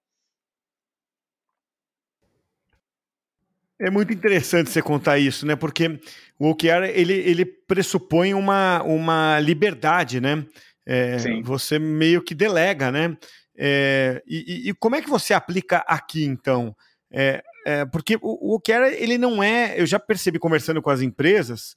É 3.78 3.90
muito 3.90 4.12
interessante 4.12 4.70
você 4.70 4.80
contar 4.80 5.18
isso, 5.18 5.46
né? 5.46 5.54
Porque 5.54 6.00
o 6.38 6.50
OKR 6.50 6.84
ele, 6.94 7.12
ele 7.12 7.44
pressupõe 7.44 8.32
uma, 8.32 8.82
uma 8.82 9.38
liberdade, 9.40 10.20
né? 10.20 10.46
É, 10.86 11.16
você 11.42 11.78
meio 11.78 12.22
que 12.22 12.34
delega, 12.34 12.90
né? 12.90 13.16
É, 13.58 14.22
e, 14.26 14.68
e, 14.68 14.74
como 14.74 14.96
é 14.96 15.02
que 15.02 15.10
você 15.10 15.34
aplica 15.34 15.78
aqui, 15.78 16.24
então? 16.24 16.74
É, 17.10 17.42
é, 17.66 17.84
porque 17.86 18.16
o, 18.16 18.52
o 18.52 18.54
OKR, 18.56 18.94
ele 18.96 19.18
não 19.18 19.42
é. 19.42 19.80
Eu 19.80 19.86
já 19.86 19.98
percebi 19.98 20.38
conversando 20.38 20.80
com 20.80 20.90
as 20.90 21.00
empresas 21.00 21.74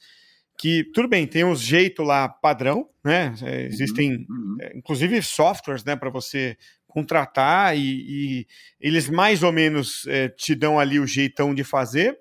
que, 0.59 0.83
tudo 0.93 1.07
bem, 1.07 1.25
tem 1.25 1.45
os 1.45 1.62
jeitos 1.62 2.05
lá 2.05 2.27
padrão, 2.27 2.89
né? 3.03 3.33
É, 3.41 3.62
uhum, 3.62 3.65
existem, 3.65 4.25
uhum. 4.29 4.57
É, 4.62 4.77
inclusive, 4.77 5.21
softwares, 5.21 5.83
né, 5.85 5.95
para 5.95 6.09
você 6.09 6.57
contratar 6.89 7.78
e, 7.78 7.82
e, 7.82 8.47
eles 8.80 9.10
mais 9.10 9.43
ou 9.43 9.52
menos 9.52 10.06
é, 10.08 10.28
te 10.28 10.54
dão 10.54 10.80
ali 10.80 10.99
o 10.99 11.08
jeitão 11.08 11.54
de 11.56 11.63
fazer, 11.63 12.19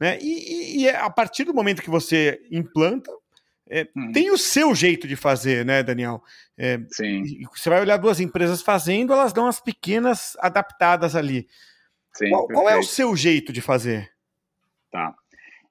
né? 0.00 0.18
E, 0.22 0.82
e, 0.82 0.88
a 0.88 1.10
partir 1.10 1.44
do 1.44 1.52
momento 1.52 1.82
que 1.82 1.90
você 1.90 2.40
implanta, 2.50 3.10
é, 3.68 3.88
hum. 3.96 4.12
Tem 4.12 4.30
o 4.30 4.38
seu 4.38 4.74
jeito 4.74 5.08
de 5.08 5.16
fazer, 5.16 5.64
né, 5.64 5.82
Daniel? 5.82 6.22
É, 6.56 6.78
Sim. 6.90 7.22
Você 7.54 7.70
vai 7.70 7.80
olhar 7.80 7.96
duas 7.96 8.20
empresas 8.20 8.62
fazendo, 8.62 9.12
elas 9.12 9.32
dão 9.32 9.46
as 9.46 9.60
pequenas 9.60 10.36
adaptadas 10.38 11.16
ali. 11.16 11.48
Sim, 12.12 12.30
qual, 12.30 12.46
qual, 12.46 12.68
é 12.68 12.76
o 12.76 12.82
seu 12.82 13.16
jeito 13.16 13.52
de 13.52 13.60
fazer? 13.60 14.12
Tá. 14.90 15.14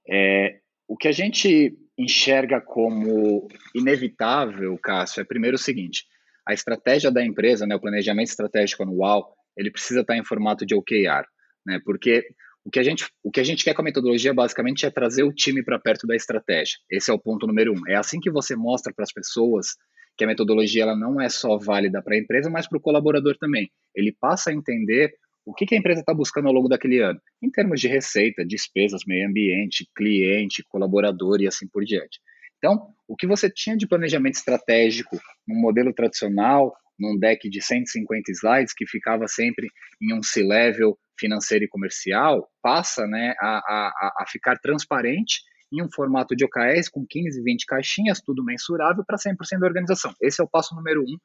É, 0.10 0.60
o 0.88 0.98
que 0.98 1.08
a 1.08 1.12
gente 1.12 1.78
enxerga 1.98 2.60
como 2.60 3.48
inevitável, 3.74 4.78
Cássio, 4.80 5.22
é 5.22 5.24
primeiro 5.24 5.56
o 5.56 5.60
seguinte: 5.60 6.06
a 6.48 6.54
estratégia 6.54 7.12
da 7.12 7.24
empresa, 7.24 7.66
né, 7.66 7.76
o 7.76 7.80
planejamento 7.80 8.28
estratégico 8.28 8.84
anual, 8.84 9.36
ele 9.58 9.72
precisa 9.72 10.02
estar 10.02 10.18
em 10.18 10.26
formato 10.26 10.66
de 10.66 10.76
OKR, 10.76 11.26
né? 11.66 11.80
Porque 11.86 12.26
o 12.66 12.72
que 12.72 12.80
a 12.80 12.84
gente, 12.84 13.06
o 13.22 13.30
que 13.30 13.40
a 13.40 13.44
gente 13.44 13.64
quer 13.64 13.74
com 13.74 13.82
a 13.82 13.86
metodologia 13.86 14.34
basicamente 14.34 14.86
é 14.86 14.90
trazer 14.90 15.24
o 15.24 15.34
time 15.34 15.64
para 15.64 15.80
perto 15.80 16.08
da 16.08 16.16
estratégia. 16.16 16.78
Esse 16.90 17.12
é 17.12 17.14
o 17.14 17.20
ponto 17.20 17.46
número 17.46 17.74
um. 17.74 17.88
É 17.88 17.96
assim 17.96 18.20
que 18.20 18.32
você 18.32 18.56
mostra 18.56 18.94
para 18.94 19.04
as 19.04 19.12
pessoas 19.12 19.76
que 20.16 20.24
a 20.24 20.28
metodologia 20.28 20.84
ela 20.84 20.96
não 20.96 21.20
é 21.20 21.28
só 21.28 21.58
válida 21.58 22.02
para 22.02 22.16
a 22.16 22.20
empresa, 22.20 22.50
mas 22.50 22.68
para 22.68 22.78
o 22.78 22.82
colaborador 22.82 23.36
também. 23.38 23.70
Ele 23.96 24.16
passa 24.20 24.50
a 24.50 24.54
entender 24.54 25.14
o 25.46 25.54
que, 25.54 25.66
que 25.66 25.76
a 25.76 25.78
empresa 25.78 26.00
está 26.00 26.14
buscando 26.14 26.48
ao 26.48 26.54
longo 26.54 26.70
daquele 26.70 27.00
ano, 27.00 27.20
em 27.42 27.50
termos 27.50 27.82
de 27.82 27.88
receita, 27.88 28.46
despesas, 28.46 29.02
meio 29.06 29.28
ambiente, 29.28 29.88
cliente, 29.94 30.64
colaborador 30.70 31.42
e 31.42 31.48
assim 31.48 31.68
por 31.68 31.84
diante. 31.84 32.20
Então, 32.64 32.88
o 33.06 33.18
que 33.18 33.28
você 33.28 33.50
tinha 33.50 33.76
de 33.76 33.86
planejamento 33.86 34.36
estratégico 34.36 35.20
num 35.46 35.60
modelo 35.60 35.94
tradicional, 35.94 36.74
num 36.98 37.20
deck 37.20 37.50
de 37.50 37.62
150 37.62 38.32
slides, 38.32 38.74
que 38.74 38.88
ficava 38.88 39.28
sempre 39.28 39.68
em 40.02 40.14
um 40.18 40.24
C-level 40.24 40.98
financeiro 41.20 41.66
e 41.66 41.68
comercial, 41.68 42.50
passa 42.62 43.06
né, 43.06 43.36
a, 43.38 43.58
a, 43.58 44.14
a 44.22 44.26
ficar 44.30 44.58
transparente 44.60 45.42
em 45.74 45.84
um 45.84 45.92
formato 45.92 46.38
de 46.38 46.46
OKRs 46.46 46.88
com 46.88 47.06
15, 47.06 47.44
20 47.44 47.66
caixinhas, 47.66 48.22
tudo 48.22 48.46
mensurável 48.46 49.04
para 49.06 49.18
100% 49.18 49.60
da 49.60 49.68
organização. 49.68 50.14
Esse 50.22 50.40
é 50.40 50.44
o 50.46 50.50
passo 50.50 50.74
número 50.74 51.02
um, 51.02 51.18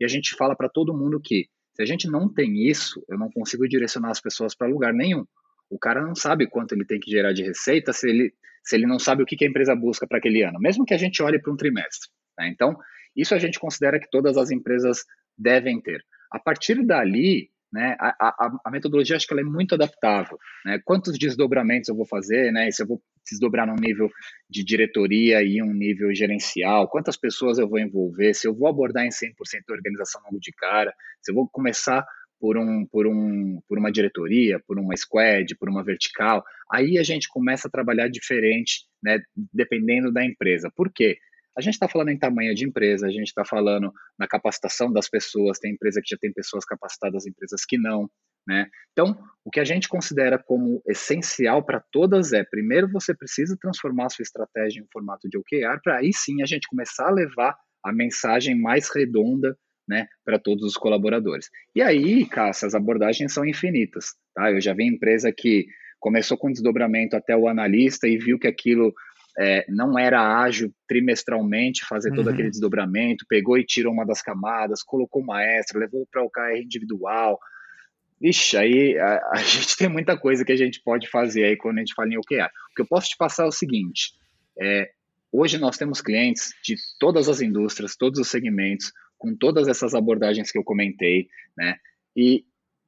e 0.00 0.04
a 0.04 0.08
gente 0.08 0.34
fala 0.34 0.56
para 0.56 0.70
todo 0.70 0.96
mundo 0.96 1.20
que 1.22 1.46
se 1.74 1.82
a 1.82 1.86
gente 1.86 2.08
não 2.08 2.26
tem 2.26 2.66
isso, 2.66 3.04
eu 3.06 3.18
não 3.18 3.30
consigo 3.30 3.68
direcionar 3.68 4.12
as 4.12 4.20
pessoas 4.20 4.54
para 4.54 4.66
lugar 4.66 4.94
nenhum. 4.94 5.26
O 5.70 5.78
cara 5.78 6.00
não 6.00 6.14
sabe 6.14 6.48
quanto 6.48 6.74
ele 6.74 6.84
tem 6.84 7.00
que 7.00 7.10
gerar 7.10 7.32
de 7.32 7.42
receita 7.42 7.92
se 7.92 8.08
ele, 8.08 8.32
se 8.62 8.76
ele 8.76 8.86
não 8.86 8.98
sabe 8.98 9.22
o 9.22 9.26
que, 9.26 9.44
a 9.44 9.48
empresa 9.48 9.74
busca 9.74 10.06
para 10.06 10.18
aquele 10.18 10.42
ano, 10.42 10.58
mesmo 10.60 10.84
que 10.84 10.94
a 10.94 10.98
gente 10.98 11.22
olhe 11.22 11.40
para 11.40 11.52
um 11.52 11.56
trimestre. 11.56 12.10
Né? 12.38 12.48
Então, 12.48 12.76
isso 13.16 13.34
a 13.34 13.38
gente 13.38 13.58
considera 13.58 13.98
que 13.98 14.10
todas 14.10 14.36
as 14.36 14.50
empresas 14.50 14.98
devem 15.36 15.80
ter. 15.80 16.04
A 16.30 16.38
partir 16.38 16.84
dali, 16.84 17.50
né, 17.72 17.96
a, 17.98 18.14
a, 18.20 18.58
a, 18.64 18.70
metodologia 18.70 19.16
acho 19.16 19.26
que 19.26 19.32
ela 19.32 19.40
é 19.40 19.44
muito 19.44 19.74
adaptável. 19.74 20.38
Né? 20.64 20.80
Quantos 20.84 21.18
desdobramentos 21.18 21.88
eu 21.88 21.96
vou 21.96 22.06
fazer, 22.06 22.52
né? 22.52 22.70
se 22.70 22.82
eu 22.82 22.86
vou 22.86 23.02
desdobrar 23.28 23.66
num 23.66 23.74
nível 23.74 24.08
de 24.48 24.64
diretoria 24.64 25.42
e 25.42 25.60
um 25.60 25.72
nível 25.72 26.14
gerencial, 26.14 26.88
quantas 26.88 27.16
pessoas 27.16 27.58
eu 27.58 27.68
vou 27.68 27.78
envolver, 27.78 28.34
se 28.34 28.46
eu 28.46 28.54
vou 28.54 28.68
abordar 28.68 29.04
em 29.04 29.10
100% 29.10 29.32
a 29.68 29.72
organização 29.72 30.20
logo 30.24 30.38
de 30.38 30.52
cara, 30.52 30.94
se 31.20 31.32
eu 31.32 31.34
vou 31.34 31.48
começar 31.48 32.06
por, 32.40 32.56
um, 32.56 32.86
por, 32.86 33.06
um, 33.06 33.60
por 33.68 33.78
uma 33.78 33.90
diretoria, 33.90 34.60
por 34.66 34.78
uma 34.78 34.96
squad, 34.96 35.54
por 35.56 35.68
uma 35.68 35.84
vertical, 35.84 36.44
aí 36.70 36.98
a 36.98 37.02
gente 37.02 37.28
começa 37.28 37.68
a 37.68 37.70
trabalhar 37.70 38.08
diferente, 38.08 38.84
né, 39.02 39.20
dependendo 39.52 40.12
da 40.12 40.24
empresa. 40.24 40.70
Por 40.74 40.92
quê? 40.92 41.18
A 41.56 41.62
gente 41.62 41.74
está 41.74 41.88
falando 41.88 42.10
em 42.10 42.18
tamanho 42.18 42.54
de 42.54 42.66
empresa, 42.66 43.06
a 43.06 43.10
gente 43.10 43.28
está 43.28 43.44
falando 43.44 43.90
na 44.18 44.28
capacitação 44.28 44.92
das 44.92 45.08
pessoas, 45.08 45.58
tem 45.58 45.72
empresa 45.72 46.02
que 46.02 46.10
já 46.10 46.18
tem 46.20 46.30
pessoas 46.30 46.66
capacitadas, 46.66 47.26
empresas 47.26 47.64
que 47.64 47.78
não, 47.78 48.10
né? 48.46 48.68
Então, 48.92 49.18
o 49.42 49.50
que 49.50 49.58
a 49.58 49.64
gente 49.64 49.88
considera 49.88 50.38
como 50.38 50.82
essencial 50.86 51.64
para 51.64 51.82
todas 51.90 52.32
é, 52.34 52.44
primeiro 52.44 52.90
você 52.92 53.14
precisa 53.14 53.56
transformar 53.58 54.06
a 54.06 54.10
sua 54.10 54.22
estratégia 54.22 54.80
em 54.80 54.86
formato 54.92 55.28
de 55.30 55.38
OKR, 55.38 55.80
para 55.82 55.98
aí 55.98 56.12
sim 56.12 56.42
a 56.42 56.46
gente 56.46 56.68
começar 56.68 57.08
a 57.08 57.12
levar 57.12 57.56
a 57.82 57.92
mensagem 57.92 58.54
mais 58.54 58.90
redonda 58.94 59.56
né, 59.88 60.08
para 60.24 60.38
todos 60.38 60.64
os 60.64 60.76
colaboradores. 60.76 61.48
E 61.74 61.82
aí, 61.82 62.26
Cássio, 62.26 62.66
as 62.66 62.74
abordagens 62.74 63.32
são 63.32 63.44
infinitas. 63.44 64.14
Tá? 64.34 64.50
Eu 64.50 64.60
já 64.60 64.74
vi 64.74 64.84
empresa 64.84 65.32
que 65.32 65.66
começou 65.98 66.36
com 66.36 66.50
desdobramento 66.50 67.16
até 67.16 67.36
o 67.36 67.48
analista 67.48 68.06
e 68.08 68.18
viu 68.18 68.38
que 68.38 68.46
aquilo 68.46 68.92
é, 69.38 69.64
não 69.68 69.98
era 69.98 70.40
ágil 70.40 70.72
trimestralmente 70.88 71.84
fazer 71.84 72.10
todo 72.14 72.26
uhum. 72.26 72.32
aquele 72.32 72.50
desdobramento, 72.50 73.26
pegou 73.28 73.58
e 73.58 73.64
tirou 73.64 73.92
uma 73.92 74.06
das 74.06 74.22
camadas, 74.22 74.82
colocou 74.82 75.22
uma 75.22 75.42
extra, 75.42 75.78
levou 75.78 76.06
para 76.10 76.22
o 76.22 76.30
KR 76.30 76.62
individual. 76.62 77.38
Ixi, 78.20 78.56
aí 78.56 78.98
a, 78.98 79.20
a, 79.32 79.36
gente 79.44 79.76
tem 79.76 79.88
muita 79.88 80.18
coisa 80.18 80.44
que 80.44 80.52
a 80.52 80.56
gente 80.56 80.80
pode 80.82 81.08
fazer 81.08 81.44
aí 81.44 81.56
quando 81.56 81.78
a 81.78 81.80
gente 81.80 81.94
fala 81.94 82.08
em 82.08 82.16
OKR. 82.16 82.50
O 82.70 82.74
que 82.74 82.82
eu 82.82 82.86
posso 82.86 83.08
te 83.08 83.16
passar 83.16 83.44
é 83.44 83.48
o 83.48 83.52
seguinte: 83.52 84.12
é, 84.58 84.90
hoje 85.30 85.58
nós 85.58 85.76
temos 85.76 86.00
clientes 86.00 86.54
de 86.64 86.76
todas 86.98 87.28
as 87.28 87.42
indústrias, 87.42 87.94
todos 87.94 88.18
os 88.18 88.28
segmentos, 88.28 88.90
com 89.18 89.34
todas 89.36 89.68
essas 89.68 89.94
abordagens 89.94 90.50
que 90.50 90.58
eu 90.58 90.64
comentei, 90.64 91.28
né? 91.56 91.76
E 92.14 92.44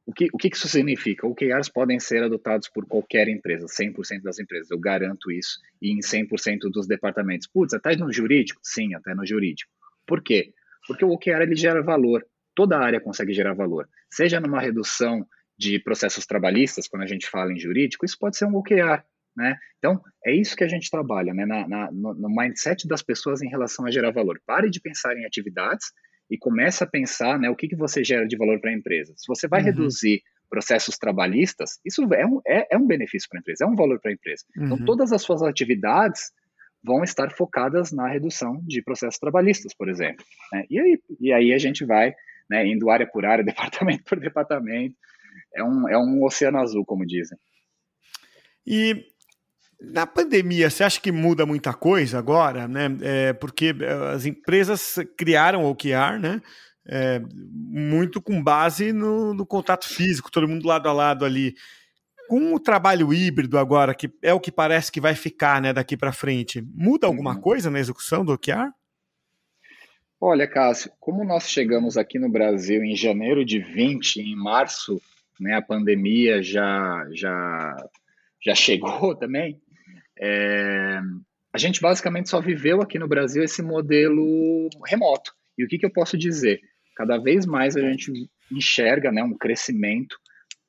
o 0.09 0.13
que, 0.13 0.29
o 0.33 0.39
que 0.39 0.49
isso 0.49 0.67
significa? 0.67 1.27
OKRs 1.27 1.69
podem 1.71 2.01
ser 2.01 2.23
adotados 2.23 2.67
por 2.69 2.87
qualquer 2.87 3.29
empresa, 3.29 3.67
100% 3.67 4.23
das 4.23 4.39
empresas, 4.39 4.71
eu 4.71 4.79
garanto 4.79 5.31
isso, 5.31 5.59
e 5.83 5.93
em 5.93 5.99
100% 5.99 6.61
dos 6.73 6.87
departamentos. 6.87 7.47
Putz, 7.47 7.75
até 7.75 7.95
no 7.95 8.11
jurídico? 8.11 8.59
Sim, 8.63 8.95
até 8.95 9.15
no 9.15 9.27
jurídico. 9.27 9.71
Por 10.07 10.23
quê? 10.23 10.55
Porque 10.87 11.05
o 11.05 11.11
OKR 11.11 11.43
ele 11.43 11.55
gera 11.55 11.83
valor, 11.83 12.25
toda 12.55 12.79
área 12.79 12.99
consegue 12.99 13.35
gerar 13.35 13.53
valor, 13.53 13.87
seja 14.11 14.41
numa 14.41 14.63
redução 14.63 15.27
de 15.59 15.79
processos 15.79 16.25
trabalhistas, 16.25 16.89
quando 16.89 17.03
a 17.03 17.07
gente 17.07 17.29
fala 17.29 17.53
em 17.53 17.59
jurídico, 17.59 18.07
isso 18.07 18.17
pode 18.19 18.39
ser 18.39 18.47
um 18.47 18.57
OKR, 18.57 19.05
né? 19.37 19.59
Então, 19.77 20.01
é 20.25 20.33
isso 20.35 20.57
que 20.57 20.65
a 20.65 20.69
gente 20.69 20.91
trabalha, 20.91 21.35
né? 21.35 21.45
Na, 21.45 21.69
na, 21.69 21.93
no, 21.93 22.15
no 22.15 22.29
mindset 22.31 22.89
das 22.89 23.03
pessoas 23.03 23.43
em 23.43 23.49
relação 23.49 23.85
a 23.85 23.91
gerar 23.91 24.11
valor. 24.11 24.41
Pare 24.47 24.71
de 24.71 24.81
pensar 24.81 25.17
em 25.19 25.27
atividades 25.27 25.93
e 26.31 26.37
começa 26.37 26.85
a 26.85 26.87
pensar 26.87 27.39
né, 27.39 27.49
o 27.49 27.57
que, 27.57 27.69
que 27.69 27.77
você 27.77 28.05
gera 28.05 28.27
de 28.27 28.37
valor 28.37 28.61
para 28.61 28.71
a 28.71 28.75
empresa. 28.75 29.15
Se 29.17 29.27
você 29.27 29.49
vai 29.49 29.61
uhum. 29.61 29.67
reduzir 29.67 30.23
processos 30.49 30.97
trabalhistas, 30.97 31.79
isso 31.85 32.03
é 32.15 32.27
um, 32.27 32.41
é, 32.47 32.75
é 32.75 32.79
um 32.79 32.87
benefício 32.87 33.29
para 33.29 33.39
a 33.39 33.41
empresa, 33.41 33.65
é 33.65 33.67
um 33.67 33.77
valor 33.77 34.01
para 34.01 34.11
a 34.11 34.15
empresa. 34.15 34.45
Então, 34.51 34.63
uhum. 34.63 34.75
Então, 34.75 34.87
todas 34.87 35.13
as 35.13 35.23
suas 35.23 35.43
atividades 35.43 36.33
vão 36.83 37.03
estar 37.03 37.31
focadas 37.33 37.93
na 37.93 38.09
redução 38.09 38.63
de 38.67 38.83
processos 38.83 39.19
trabalhistas, 39.19 39.75
por 39.75 39.89
exemplo. 39.89 40.25
Né? 40.53 40.65
E, 40.71 40.79
aí, 40.79 41.03
e 41.21 41.33
aí 41.33 41.53
a 41.53 41.59
gente 41.59 41.85
vai 41.85 42.15
né, 42.49 42.67
indo 42.67 42.91
área 42.91 43.07
por 43.07 43.25
área, 43.25 43.45
departamento 43.45 44.05
por 44.05 44.19
departamento. 44.19 44.97
É 45.55 45.63
um, 45.63 45.89
é 45.89 45.99
um 45.99 46.25
oceano 46.25 46.59
azul, 46.59 46.85
como 46.85 47.07
dizem. 47.07 47.39
E 48.67 49.07
na 49.81 50.07
pandemia, 50.07 50.69
você 50.69 50.83
acha 50.83 51.01
que 51.01 51.13
muda 51.13 51.47
muita 51.47 51.73
coisa 51.73 52.19
agora, 52.19 52.67
né? 52.67 52.89
É, 53.01 53.33
porque 53.33 53.75
é, 53.81 53.93
as 54.13 54.27
empresas 54.27 54.97
criaram 55.17 55.65
o 55.65 55.71
OKR, 55.71 56.19
né? 56.21 56.43
É, 56.91 57.21
muito 57.53 58.21
com 58.21 58.43
base 58.43 58.93
no, 58.93 59.35
no, 59.35 59.45
contato 59.47 59.87
físico, 59.87 60.31
todo 60.31 60.49
mundo 60.49 60.67
lado 60.67 60.89
a 60.89 60.93
lado 60.93 61.25
ali. 61.25 61.55
Com 62.29 62.55
o 62.55 62.61
trabalho 62.61 63.13
híbrido 63.13 63.59
agora, 63.59 63.95
que 63.95 64.11
é 64.23 64.35
o 64.35 64.41
que 64.41 64.51
parece 64.51 64.91
que 64.91 65.01
vai 65.01 65.15
ficar 65.15 65.63
né, 65.63 65.73
daqui 65.73 65.97
para 65.97 66.13
frente, 66.13 66.63
muda 66.75 67.07
alguma 67.07 67.35
uhum. 67.35 67.41
coisa 67.41 67.71
na 67.71 67.79
execução 67.79 68.25
do 68.25 68.33
OKR? 68.33 68.71
Olha, 70.21 70.49
Cássio, 70.49 70.91
como 70.99 71.25
nós 71.25 71.49
chegamos 71.49 71.97
aqui 71.97 72.19
no 72.19 72.29
Brasil 72.29 72.83
em 72.83 72.97
janeiro 72.97 73.45
de 73.45 73.61
20, 73.61 74.21
em 74.21 74.35
março, 74.35 75.01
né, 75.39 75.55
a 75.55 75.63
pandemia 75.63 76.43
já, 76.43 77.07
já, 77.13 77.89
já 78.45 78.55
chegou 78.55 79.15
também, 79.17 79.61
é, 80.21 81.01
a 81.53 81.59
gente 81.59 81.81
basicamente 81.81 82.29
só 82.29 82.41
viveu 82.41 82.81
aqui 82.81 82.99
no 82.99 83.09
Brasil 83.09 83.43
esse 83.43 83.63
modelo 83.63 84.69
remoto. 84.87 85.33
E 85.57 85.65
o 85.65 85.69
que, 85.69 85.79
que 85.79 85.87
eu 85.87 85.93
posso 85.93 86.17
dizer? 86.17 86.61
Cada 86.97 87.19
vez 87.19 87.47
mais 87.47 87.77
a 87.77 87.81
gente 87.81 88.31
enxerga 88.51 89.11
né, 89.11 89.23
um 89.23 89.37
crescimento, 89.37 90.17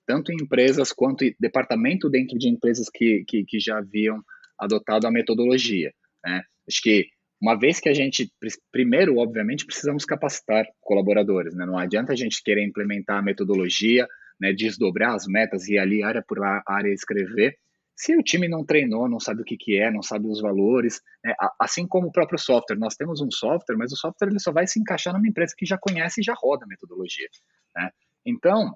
tanto 0.05 0.31
em 0.31 0.37
empresas 0.41 0.91
quanto 0.91 1.23
em 1.23 1.35
departamento 1.39 2.09
dentro 2.09 2.37
de 2.37 2.49
empresas 2.49 2.87
que, 2.89 3.23
que, 3.27 3.43
que 3.45 3.59
já 3.59 3.77
haviam 3.77 4.23
adotado 4.57 5.07
a 5.07 5.11
metodologia. 5.11 5.93
Né? 6.25 6.41
Acho 6.67 6.81
que 6.81 7.07
uma 7.41 7.57
vez 7.57 7.79
que 7.79 7.87
a 7.87 7.93
gente, 7.93 8.29
primeiro, 8.71 9.17
obviamente, 9.17 9.65
precisamos 9.65 10.03
capacitar 10.03 10.65
colaboradores. 10.81 11.55
Né? 11.55 11.65
Não 11.65 11.77
adianta 11.77 12.11
a 12.11 12.15
gente 12.15 12.43
querer 12.43 12.63
implementar 12.63 13.17
a 13.17 13.21
metodologia, 13.21 14.07
né, 14.39 14.53
desdobrar 14.53 15.15
as 15.15 15.25
metas 15.27 15.67
e 15.67 15.77
ali 15.77 16.03
área 16.03 16.23
por 16.25 16.43
área 16.43 16.93
escrever, 16.93 17.57
se 17.99 18.15
o 18.15 18.23
time 18.23 18.47
não 18.47 18.63
treinou, 18.63 19.09
não 19.09 19.19
sabe 19.19 19.41
o 19.41 19.43
que, 19.43 19.57
que 19.57 19.77
é, 19.77 19.91
não 19.91 20.01
sabe 20.01 20.25
os 20.25 20.39
valores, 20.39 21.01
né? 21.21 21.33
assim 21.59 21.85
como 21.85 22.07
o 22.07 22.11
próprio 22.13 22.39
software, 22.39 22.77
nós 22.77 22.95
temos 22.95 23.19
um 23.19 23.29
software, 23.29 23.75
mas 23.75 23.91
o 23.91 23.97
software 23.97 24.29
ele 24.29 24.39
só 24.39 24.53
vai 24.53 24.65
se 24.65 24.79
encaixar 24.79 25.13
numa 25.13 25.27
empresa 25.27 25.53
que 25.57 25.65
já 25.65 25.77
conhece 25.77 26.21
e 26.21 26.23
já 26.23 26.33
roda 26.33 26.63
a 26.63 26.67
metodologia. 26.67 27.27
Né? 27.75 27.89
Então, 28.25 28.73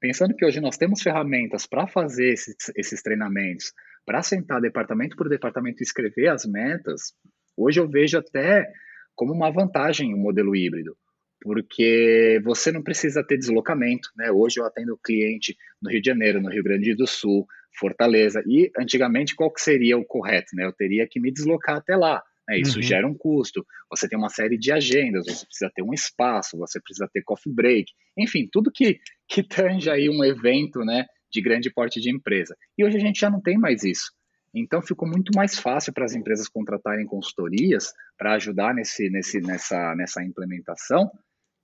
pensando 0.00 0.34
que 0.34 0.46
hoje 0.46 0.62
nós 0.62 0.78
temos 0.78 1.02
ferramentas 1.02 1.66
para 1.66 1.86
fazer 1.86 2.32
esses, 2.32 2.56
esses 2.74 3.02
treinamentos, 3.02 3.70
para 4.06 4.22
sentar 4.22 4.62
departamento 4.62 5.14
por 5.14 5.28
departamento 5.28 5.82
e 5.82 5.84
escrever 5.84 6.28
as 6.28 6.46
metas, 6.46 7.12
hoje 7.54 7.80
eu 7.80 7.86
vejo 7.86 8.16
até 8.16 8.66
como 9.14 9.34
uma 9.34 9.52
vantagem 9.52 10.14
o 10.14 10.16
modelo 10.16 10.56
híbrido 10.56 10.96
porque 11.40 12.40
você 12.44 12.72
não 12.72 12.82
precisa 12.82 13.24
ter 13.24 13.38
deslocamento, 13.38 14.10
né? 14.16 14.30
Hoje 14.30 14.60
eu 14.60 14.64
atendo 14.64 14.98
cliente 14.98 15.56
no 15.80 15.90
Rio 15.90 16.00
de 16.00 16.06
Janeiro, 16.06 16.40
no 16.40 16.50
Rio 16.50 16.62
Grande 16.62 16.94
do 16.94 17.06
Sul, 17.06 17.46
Fortaleza, 17.78 18.42
e 18.46 18.70
antigamente 18.78 19.36
qual 19.36 19.52
que 19.52 19.60
seria 19.60 19.96
o 19.96 20.04
correto, 20.04 20.54
né? 20.54 20.64
Eu 20.64 20.72
teria 20.72 21.06
que 21.06 21.20
me 21.20 21.32
deslocar 21.32 21.76
até 21.76 21.96
lá, 21.96 22.22
né? 22.48 22.58
Isso 22.58 22.76
uhum. 22.76 22.82
gera 22.82 23.06
um 23.06 23.14
custo, 23.14 23.64
você 23.90 24.08
tem 24.08 24.18
uma 24.18 24.30
série 24.30 24.58
de 24.58 24.72
agendas, 24.72 25.26
você 25.26 25.46
precisa 25.46 25.70
ter 25.74 25.82
um 25.82 25.94
espaço, 25.94 26.58
você 26.58 26.80
precisa 26.80 27.08
ter 27.12 27.22
coffee 27.22 27.52
break, 27.52 27.92
enfim, 28.16 28.48
tudo 28.50 28.72
que, 28.72 28.98
que 29.28 29.42
tange 29.42 29.88
aí 29.88 30.08
um 30.08 30.24
evento, 30.24 30.80
né? 30.80 31.06
De 31.30 31.42
grande 31.42 31.70
porte 31.70 32.00
de 32.00 32.10
empresa. 32.10 32.56
E 32.76 32.84
hoje 32.84 32.96
a 32.96 33.00
gente 33.00 33.20
já 33.20 33.30
não 33.30 33.40
tem 33.40 33.58
mais 33.58 33.84
isso. 33.84 34.12
Então 34.54 34.80
ficou 34.80 35.06
muito 35.06 35.30
mais 35.36 35.58
fácil 35.58 35.92
para 35.92 36.04
as 36.04 36.14
empresas 36.14 36.48
contratarem 36.48 37.06
consultorias 37.06 37.92
para 38.16 38.34
ajudar 38.34 38.74
nesse, 38.74 39.10
nesse, 39.10 39.40
nessa, 39.40 39.94
nessa 39.94 40.24
implementação, 40.24 41.10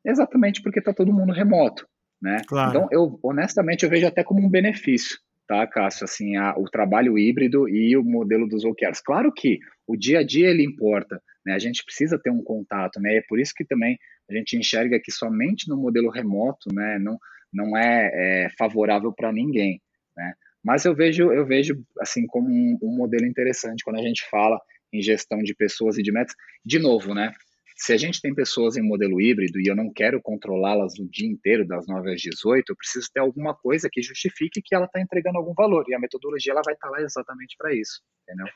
Exatamente 0.05 0.63
porque 0.63 0.79
está 0.79 0.93
todo 0.93 1.13
mundo 1.13 1.33
remoto, 1.33 1.87
né? 2.21 2.43
Claro. 2.47 2.71
Então, 2.71 2.89
eu 2.91 3.19
honestamente 3.23 3.85
eu 3.85 3.91
vejo 3.91 4.07
até 4.07 4.23
como 4.23 4.45
um 4.45 4.51
benefício, 4.51 5.19
tá, 5.49 5.67
Cássio? 5.67 6.05
Assim, 6.05 6.37
a, 6.37 6.55
o 6.57 6.65
trabalho 6.65 7.19
híbrido 7.19 7.69
e 7.69 7.97
o 7.97 8.03
modelo 8.03 8.47
dos 8.47 8.65
OKRs. 8.65 9.01
Claro 9.03 9.33
que 9.33 9.59
o 9.87 9.97
dia 9.97 10.21
a 10.21 10.23
dia 10.25 10.49
ele 10.49 10.65
importa, 10.65 11.21
né? 11.45 11.55
A 11.55 11.59
gente 11.59 11.85
precisa 11.85 12.19
ter 12.19 12.31
um 12.31 12.43
contato, 12.43 13.01
né? 13.01 13.15
E 13.15 13.19
é 13.19 13.23
por 13.29 13.41
isso 13.41 13.55
que 13.55 13.65
também 13.65 13.99
a 14.31 14.35
gente 14.35 14.57
enxerga 14.57 15.01
que 15.03 15.13
somente 15.13 15.69
no 15.69 15.77
modelo 15.77 16.11
remoto, 16.11 16.75
né, 16.75 16.99
não, 16.99 17.19
não 17.53 17.77
é, 17.77 18.11
é 18.47 18.49
favorável 18.59 19.13
para 19.13 19.33
ninguém, 19.33 19.81
né? 20.17 20.35
Mas 20.63 20.85
eu 20.87 20.95
vejo, 20.95 21.31
eu 21.31 21.45
vejo 21.47 21.85
assim 22.01 22.27
como 22.27 22.49
um, 22.49 22.79
um 22.83 22.97
modelo 22.97 23.27
interessante 23.27 23.85
quando 23.85 23.99
a 23.99 24.03
gente 24.03 24.27
fala 24.31 24.59
em 24.93 25.03
gestão 25.03 25.43
de 25.43 25.55
pessoas 25.55 25.99
e 25.99 26.03
de 26.03 26.11
metas. 26.11 26.35
De 26.65 26.79
novo, 26.79 27.15
né? 27.15 27.35
Se 27.77 27.93
a 27.93 27.97
gente 27.97 28.21
tem 28.21 28.33
pessoas 28.33 28.77
em 28.77 28.83
modelo 28.83 29.21
híbrido 29.21 29.61
e 29.61 29.67
eu 29.67 29.75
não 29.75 29.93
quero 29.93 30.23
controlá-las 30.23 30.97
o 30.99 31.09
dia 31.11 31.29
inteiro, 31.29 31.67
das 31.67 31.87
9 31.89 32.13
às 32.13 32.21
18, 32.21 32.71
eu 32.71 32.77
preciso 32.77 33.09
ter 33.13 33.21
alguma 33.21 33.55
coisa 33.55 33.89
que 33.91 34.01
justifique 34.01 34.63
que 34.63 34.75
ela 34.75 34.85
está 34.85 35.01
entregando 35.01 35.39
algum 35.39 35.53
valor. 35.55 35.85
E 35.89 35.95
a 35.95 35.99
metodologia 35.99 36.53
ela 36.53 36.63
vai 36.65 36.75
estar 36.75 36.89
tá 36.89 36.93
lá 36.93 37.03
exatamente 37.03 37.57
para 37.59 37.75
isso, 37.75 38.01
entendeu? 38.23 38.47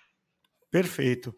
Perfeito. 0.70 1.34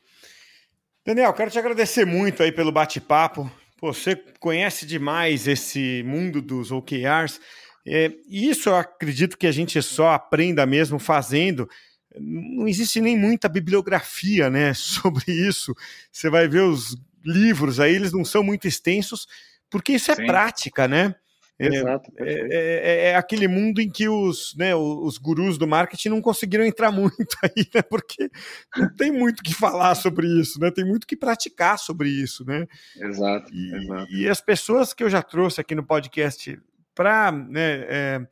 Daniel, 1.06 1.32
quero 1.32 1.50
te 1.50 1.58
agradecer 1.58 2.04
muito 2.04 2.42
aí 2.42 2.52
pelo 2.52 2.70
bate-papo. 2.70 3.50
Você 3.80 4.14
conhece 4.38 4.84
demais 4.84 5.48
esse 5.48 6.02
mundo 6.04 6.42
dos 6.42 6.70
OKRs. 6.70 7.40
É, 7.86 8.12
e 8.28 8.50
isso 8.50 8.68
eu 8.68 8.76
acredito 8.76 9.38
que 9.38 9.46
a 9.46 9.52
gente 9.52 9.80
só 9.80 10.10
aprenda 10.10 10.66
mesmo 10.66 10.98
fazendo. 10.98 11.66
Não 12.14 12.68
existe 12.68 13.00
nem 13.00 13.16
muita 13.16 13.48
bibliografia 13.48 14.50
né, 14.50 14.74
sobre 14.74 15.32
isso. 15.32 15.74
Você 16.12 16.28
vai 16.28 16.46
ver 16.46 16.62
os 16.62 16.94
livros 17.24 17.80
aí, 17.80 17.94
eles 17.94 18.12
não 18.12 18.24
são 18.24 18.42
muito 18.42 18.66
extensos, 18.66 19.26
porque 19.68 19.92
isso 19.92 20.10
é 20.10 20.16
Sim. 20.16 20.26
prática, 20.26 20.88
né? 20.88 21.14
É, 21.60 21.66
Exato. 21.66 22.10
É, 22.16 22.32
é, 22.32 23.10
é, 23.10 23.16
aquele 23.16 23.46
mundo 23.46 23.82
em 23.82 23.90
que 23.90 24.08
os, 24.08 24.54
né, 24.56 24.74
os 24.74 25.18
gurus 25.18 25.58
do 25.58 25.66
marketing 25.66 26.08
não 26.08 26.22
conseguiram 26.22 26.64
entrar 26.64 26.90
muito 26.90 27.36
aí, 27.42 27.68
né? 27.74 27.82
Porque 27.82 28.30
não 28.74 28.88
tem 28.96 29.12
muito 29.12 29.42
que 29.42 29.54
falar 29.54 29.94
sobre 29.94 30.26
isso, 30.26 30.58
né? 30.58 30.70
Tem 30.70 30.86
muito 30.86 31.06
que 31.06 31.14
praticar 31.14 31.78
sobre 31.78 32.08
isso, 32.08 32.46
né? 32.46 32.66
Exato. 32.96 33.52
E, 33.52 33.74
exato. 33.76 34.12
e 34.12 34.26
as 34.26 34.40
pessoas 34.40 34.94
que 34.94 35.04
eu 35.04 35.10
já 35.10 35.22
trouxe 35.22 35.60
aqui 35.60 35.74
no 35.74 35.84
podcast 35.84 36.58
para 36.94 37.30
né, 37.30 37.84
é, 37.88 38.26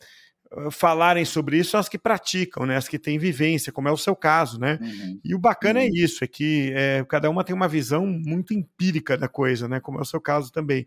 falarem 0.71 1.25
sobre 1.25 1.59
isso 1.59 1.71
são 1.71 1.81
as 1.81 1.89
que 1.89 1.99
praticam, 1.99 2.67
né? 2.67 2.77
As 2.77 2.89
que 2.89 2.99
têm 2.99 3.19
vivência, 3.19 3.73
como 3.73 3.89
é 3.89 3.93
o 3.93 3.97
seu 3.97 4.17
caso, 4.17 4.59
né? 4.59 4.79
Uhum. 4.81 5.21
E 5.25 5.35
o 5.35 5.39
bacana 5.39 5.81
é 5.81 5.85
uhum. 5.85 5.89
é 5.89 6.01
isso, 6.01 6.25
é 6.25 6.27
que 6.27 6.73
é, 6.75 7.05
cada 7.09 7.29
uma 7.29 7.45
tem 7.45 7.55
uma 7.55 7.69
visão 7.69 8.07
muito 8.07 8.55
empírica 8.55 9.17
da 9.17 9.29
coisa, 9.29 9.69
né? 9.69 9.81
Como 9.81 9.99
é 9.99 10.03
o 10.03 10.07
seu 10.07 10.21
caso 10.21 10.51
também. 10.51 10.87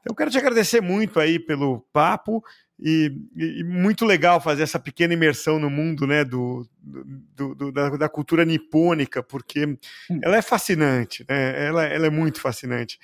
Então, 0.00 0.12
eu 0.12 0.14
quero 0.14 0.30
te 0.30 0.38
agradecer 0.38 0.80
muito 0.80 1.20
aí 1.20 1.38
pelo 1.38 1.80
papo 1.92 2.42
e, 2.78 3.12
e 3.36 3.64
muito 3.64 4.04
legal 4.04 4.40
fazer 4.40 4.64
essa 4.64 4.78
pequena 4.78 5.14
imersão 5.14 5.58
no 5.58 5.70
mundo, 5.70 6.06
né? 6.06 6.24
Do, 6.24 6.68
do, 6.80 7.54
do 7.54 7.72
da, 7.72 7.90
da, 7.90 8.08
cultura 8.08 8.44
nipônica, 8.44 9.22
porque 9.22 9.66
hum. 9.66 10.20
ela 10.22 10.36
é 10.36 10.42
fascinante, 10.42 11.24
né? 11.28 11.66
Ela, 11.66 11.84
ela 11.84 12.06
é 12.06 12.10
muito 12.10 12.40
fascinante. 12.40 12.98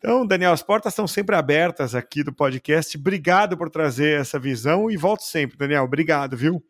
Então, 0.00 0.26
Daniel, 0.26 0.52
as 0.52 0.62
portas 0.62 0.94
estão 0.94 1.06
sempre 1.06 1.36
abertas 1.36 1.94
aqui 1.94 2.24
do 2.24 2.32
podcast. 2.32 2.96
Obrigado 2.96 3.54
por 3.54 3.68
trazer 3.68 4.18
essa 4.18 4.38
visão 4.38 4.90
e 4.90 4.96
volto 4.96 5.20
sempre, 5.20 5.58
Daniel. 5.58 5.84
Obrigado, 5.84 6.38
viu? 6.38 6.64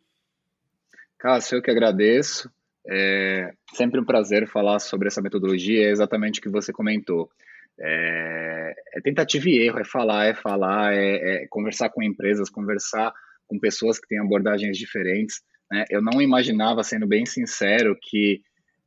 Cássio, 1.17 1.59
eu 1.59 1.63
que 1.63 1.71
agradeço. 1.71 2.51
É 2.85 3.53
sempre 3.73 4.01
um 4.01 4.05
prazer 4.05 4.49
falar 4.49 4.81
sobre 4.81 5.07
essa 5.07 5.23
metodologia, 5.23 5.87
é 5.87 5.91
exatamente 5.93 6.41
o 6.41 6.43
que 6.43 6.49
você 6.49 6.73
comentou. 6.73 7.31
É, 7.79 8.75
é 8.95 9.01
tentativa 9.01 9.49
e 9.49 9.59
erro, 9.59 9.79
é 9.79 9.85
falar, 9.85 10.27
é 10.27 10.35
falar, 10.35 10.93
é, 10.93 11.45
é, 11.45 11.47
conversar 11.49 11.89
com 11.91 12.03
empresas, 12.03 12.51
conversar 12.51 13.13
com 13.47 13.61
pessoas 13.61 14.01
que 14.01 14.09
têm 14.09 14.19
abordagens 14.19 14.77
diferentes. 14.77 15.41
Né? 15.71 15.85
Eu 15.89 16.03
não 16.03 16.21
imaginava, 16.21 16.83
sendo 16.83 17.07
bem 17.07 17.25
sincero, 17.25 17.97
que 18.03 18.43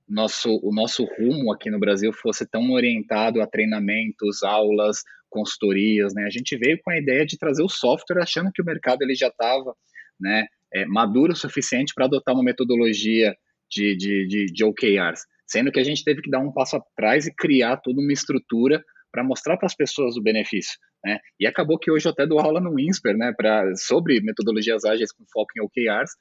nosso, 0.08 0.60
o 0.64 0.74
nosso 0.74 1.06
rumo 1.06 1.52
aqui 1.52 1.70
no 1.70 1.80
Brasil 1.80 2.12
fosse 2.14 2.46
tão 2.46 2.72
orientado 2.72 3.42
a 3.42 3.48
treinamentos, 3.48 4.44
aulas, 4.44 5.04
consultorias, 5.30 6.14
né? 6.14 6.26
A 6.26 6.30
gente 6.30 6.56
veio 6.58 6.80
com 6.84 6.92
a 6.92 6.98
ideia 6.98 7.26
de 7.26 7.38
trazer 7.38 7.64
o 7.64 7.70
software 7.70 8.22
achando 8.22 8.52
que 8.54 8.62
o 8.62 8.66
mercado 8.66 9.02
ele 9.02 9.16
já 9.16 9.28
estava, 9.28 9.76
né, 10.20 10.46
é, 10.72 10.86
maduro 10.86 11.34
o 11.34 11.36
suficiente 11.36 11.94
para 11.94 12.06
adotar 12.06 12.36
uma 12.36 12.44
metodologia 12.44 13.36
de, 13.70 13.96
de, 13.96 14.28
de, 14.28 14.46
de 14.46 14.64
OKRs, 14.64 15.26
sendo 15.48 15.72
que 15.72 15.80
a 15.80 15.84
gente 15.84 16.04
teve 16.04 16.22
que 16.22 16.30
dar 16.30 16.40
um 16.40 16.52
passo 16.52 16.76
atrás 16.76 17.26
e 17.26 17.34
criar 17.34 17.78
toda 17.78 18.00
uma 18.00 18.14
estrutura 18.14 18.84
para 19.12 19.24
mostrar 19.24 19.58
para 19.58 19.66
as 19.66 19.76
pessoas 19.76 20.18
o 20.18 20.22
benefício, 20.22 20.78
né? 21.04 21.20
E 21.40 21.46
acabou 21.46 21.78
que 21.78 21.92
hoje 21.92 22.08
eu 22.08 22.12
até 22.12 22.26
dou 22.26 22.40
aula 22.40 22.60
no 22.60 22.80
INSPER, 22.80 23.16
né, 23.16 23.34
para 23.36 23.76
sobre 23.76 24.22
metodologias 24.22 24.86
ágeis 24.86 25.12
com 25.12 25.24
foco 25.32 25.52
em 25.56 25.62
OKRs, 25.62 26.12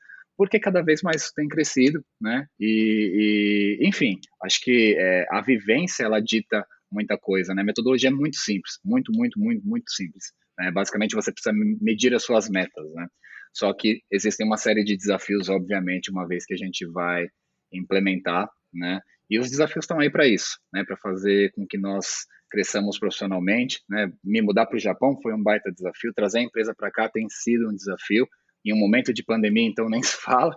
porque 0.43 0.59
cada 0.59 0.83
vez 0.83 1.03
mais 1.03 1.31
tem 1.31 1.47
crescido, 1.47 2.05
né? 2.21 2.45
E, 2.59 3.79
e 3.81 3.89
enfim, 3.89 4.19
acho 4.43 4.61
que 4.61 4.97
é, 4.99 5.25
a 5.31 5.41
vivência 5.41 6.03
ela 6.03 6.19
dita 6.19 6.67
muita 6.91 7.17
coisa, 7.17 7.55
né? 7.55 7.63
A 7.63 7.65
metodologia 7.65 8.09
é 8.09 8.13
muito 8.13 8.37
simples, 8.39 8.81
muito, 8.85 9.13
muito, 9.13 9.39
muito, 9.39 9.65
muito 9.65 9.89
simples. 9.93 10.33
Né? 10.59 10.73
Basicamente, 10.73 11.15
você 11.15 11.33
precisa 11.33 11.55
medir 11.81 12.13
as 12.13 12.25
suas 12.25 12.49
metas, 12.49 12.93
né? 12.93 13.07
Só 13.55 13.73
que 13.73 14.01
existem 14.11 14.45
uma 14.45 14.57
série 14.57 14.83
de 14.83 14.97
desafios, 14.97 15.49
obviamente, 15.49 16.11
uma 16.11 16.27
vez 16.27 16.45
que 16.45 16.55
a 16.55 16.57
gente 16.57 16.85
vai 16.87 17.29
implementar, 17.73 18.49
né? 18.75 19.01
E 19.31 19.39
os 19.39 19.49
desafios 19.49 19.85
estão 19.85 20.01
aí 20.01 20.11
para 20.11 20.27
isso, 20.27 20.59
né? 20.73 20.83
Para 20.85 20.97
fazer 20.97 21.53
com 21.53 21.65
que 21.65 21.79
nós 21.79 22.27
cresçamos 22.51 22.99
profissionalmente, 22.99 23.81
né? 23.89 24.13
Me 24.25 24.43
mudar 24.43 24.67
para 24.67 24.77
o 24.77 24.81
Japão 24.81 25.17
foi 25.23 25.33
um 25.33 25.43
baita 25.43 25.71
desafio, 25.71 26.13
trazer 26.13 26.41
a 26.41 26.43
empresa 26.43 26.75
para 26.77 26.91
cá 26.91 27.09
tem 27.09 27.29
sido 27.29 27.69
um 27.69 27.77
desafio 27.77 28.27
em 28.65 28.73
um 28.73 28.79
momento 28.79 29.13
de 29.13 29.23
pandemia, 29.23 29.69
então 29.69 29.89
nem 29.89 30.03
se 30.03 30.17
fala, 30.17 30.57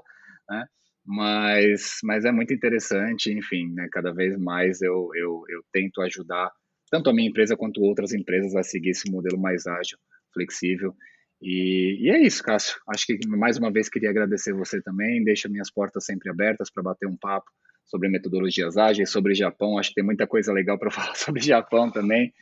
né? 0.49 0.65
Mas, 1.05 1.99
mas 2.03 2.25
é 2.25 2.31
muito 2.31 2.53
interessante, 2.53 3.31
enfim, 3.31 3.71
né? 3.73 3.87
Cada 3.91 4.11
vez 4.11 4.37
mais 4.39 4.81
eu, 4.81 5.09
eu, 5.13 5.43
eu 5.49 5.63
tento 5.71 6.01
ajudar 6.01 6.51
tanto 6.89 7.09
a 7.09 7.13
minha 7.13 7.29
empresa 7.29 7.55
quanto 7.55 7.81
outras 7.81 8.13
empresas 8.13 8.55
a 8.55 8.63
seguir 8.63 8.91
esse 8.91 9.09
modelo 9.11 9.39
mais 9.39 9.67
ágil, 9.67 9.97
flexível. 10.33 10.95
E, 11.41 11.97
e 12.01 12.09
é 12.09 12.19
isso, 12.19 12.41
Cássio. 12.41 12.79
Acho 12.89 13.05
que 13.05 13.19
mais 13.27 13.57
uma 13.57 13.71
vez 13.71 13.89
queria 13.89 14.09
agradecer 14.09 14.53
você 14.53 14.81
também. 14.81 15.23
Deixa 15.23 15.49
minhas 15.49 15.71
portas 15.71 16.05
sempre 16.05 16.29
abertas 16.29 16.71
para 16.71 16.83
bater 16.83 17.07
um 17.07 17.17
papo 17.17 17.51
sobre 17.85 18.09
metodologias 18.09 18.77
ágeis, 18.77 19.11
sobre 19.11 19.35
Japão. 19.35 19.77
Acho 19.77 19.89
que 19.89 19.95
tem 19.95 20.03
muita 20.03 20.25
coisa 20.25 20.51
legal 20.51 20.79
para 20.79 20.89
falar 20.91 21.15
sobre 21.15 21.41
Japão 21.41 21.91
também. 21.91 22.33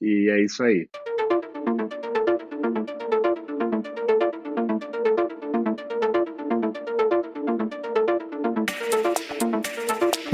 E 0.00 0.28
é 0.30 0.44
isso 0.44 0.62
aí. 0.62 0.88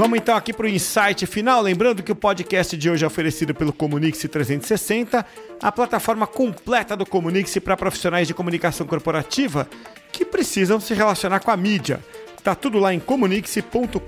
Vamos 0.01 0.17
então 0.17 0.35
aqui 0.35 0.51
para 0.51 0.65
o 0.65 0.67
insight 0.67 1.27
final. 1.27 1.61
Lembrando 1.61 2.01
que 2.01 2.11
o 2.11 2.15
podcast 2.15 2.75
de 2.75 2.89
hoje 2.89 3.03
é 3.03 3.07
oferecido 3.07 3.53
pelo 3.53 3.71
Comunix 3.71 4.17
360, 4.17 5.23
a 5.61 5.71
plataforma 5.71 6.25
completa 6.25 6.97
do 6.97 7.05
Comunix 7.05 7.55
para 7.59 7.77
profissionais 7.77 8.27
de 8.27 8.33
comunicação 8.33 8.87
corporativa 8.87 9.69
que 10.11 10.25
precisam 10.25 10.79
se 10.79 10.95
relacionar 10.95 11.39
com 11.41 11.51
a 11.51 11.55
mídia. 11.55 11.99
Tá 12.43 12.55
tudo 12.55 12.79
lá 12.79 12.91
em 12.91 12.99
comunix.com.br. 12.99 13.99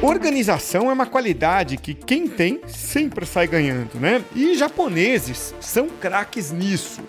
Organização 0.00 0.88
é 0.88 0.92
uma 0.92 1.06
qualidade 1.06 1.78
que 1.78 1.94
quem 1.94 2.28
tem 2.28 2.60
sempre 2.68 3.26
sai 3.26 3.48
ganhando, 3.48 3.98
né? 3.98 4.22
E 4.36 4.56
japoneses 4.56 5.52
são 5.60 5.88
craques 5.88 6.52
nisso. 6.52 7.02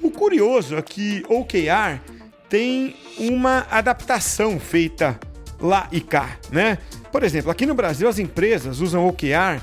O 0.00 0.12
curioso 0.12 0.76
é 0.76 0.82
que 0.82 1.24
OKR 1.28 2.17
tem 2.48 2.96
uma 3.18 3.66
adaptação 3.70 4.58
feita 4.58 5.18
lá 5.60 5.88
e 5.92 6.00
cá, 6.00 6.36
né? 6.50 6.78
Por 7.10 7.22
exemplo, 7.22 7.50
aqui 7.50 7.66
no 7.66 7.74
Brasil 7.74 8.08
as 8.08 8.18
empresas 8.18 8.80
usam 8.80 9.06
OKR 9.06 9.60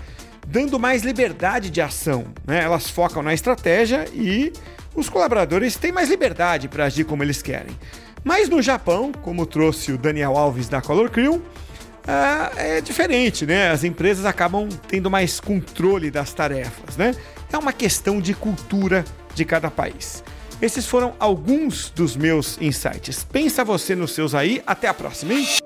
dando 0.48 0.80
mais 0.80 1.04
liberdade 1.04 1.70
de 1.70 1.82
ação, 1.82 2.26
né? 2.46 2.64
Elas 2.64 2.90
focam 2.90 3.24
na 3.24 3.34
estratégia 3.34 4.06
e 4.14 4.52
os 4.94 5.10
colaboradores 5.10 5.76
têm 5.76 5.92
mais 5.92 6.10
liberdade 6.10 6.68
para 6.68 6.86
agir 6.86 7.04
como 7.04 7.24
eles 7.24 7.42
querem. 7.42 7.76
Mas 8.24 8.50
no 8.50 8.62
Japão, 8.62 9.12
como 9.12 9.46
trouxe 9.46 9.92
o 9.92 9.98
Daniel 9.98 10.38
Alves 10.38 10.68
da 10.68 10.82
Color 10.82 11.10
Crew, 11.10 11.42
é 12.58 12.82
diferente, 12.82 13.46
né? 13.46 13.72
As 13.72 13.84
empresas 13.84 14.26
acabam 14.26 14.70
tendo 14.88 15.10
mais 15.10 15.40
controle 15.40 16.12
das 16.12 16.34
tarefas, 16.34 16.98
né? 16.98 17.16
É 17.52 17.58
uma 17.58 17.74
questão 17.74 18.20
de 18.20 18.34
cultura 18.34 19.04
de 19.34 19.46
cada 19.46 19.72
país. 19.72 20.24
Esses 20.62 20.86
foram 20.86 21.14
alguns 21.20 21.90
dos 21.90 22.16
meus 22.16 22.60
insights. 22.62 23.24
Pensa 23.24 23.64
você 23.64 23.96
nos 23.96 24.12
seus 24.12 24.34
aí. 24.34 24.64
Até 24.66 24.88
a 24.88 24.94
próxima, 24.94 25.34
hein? 25.34 25.65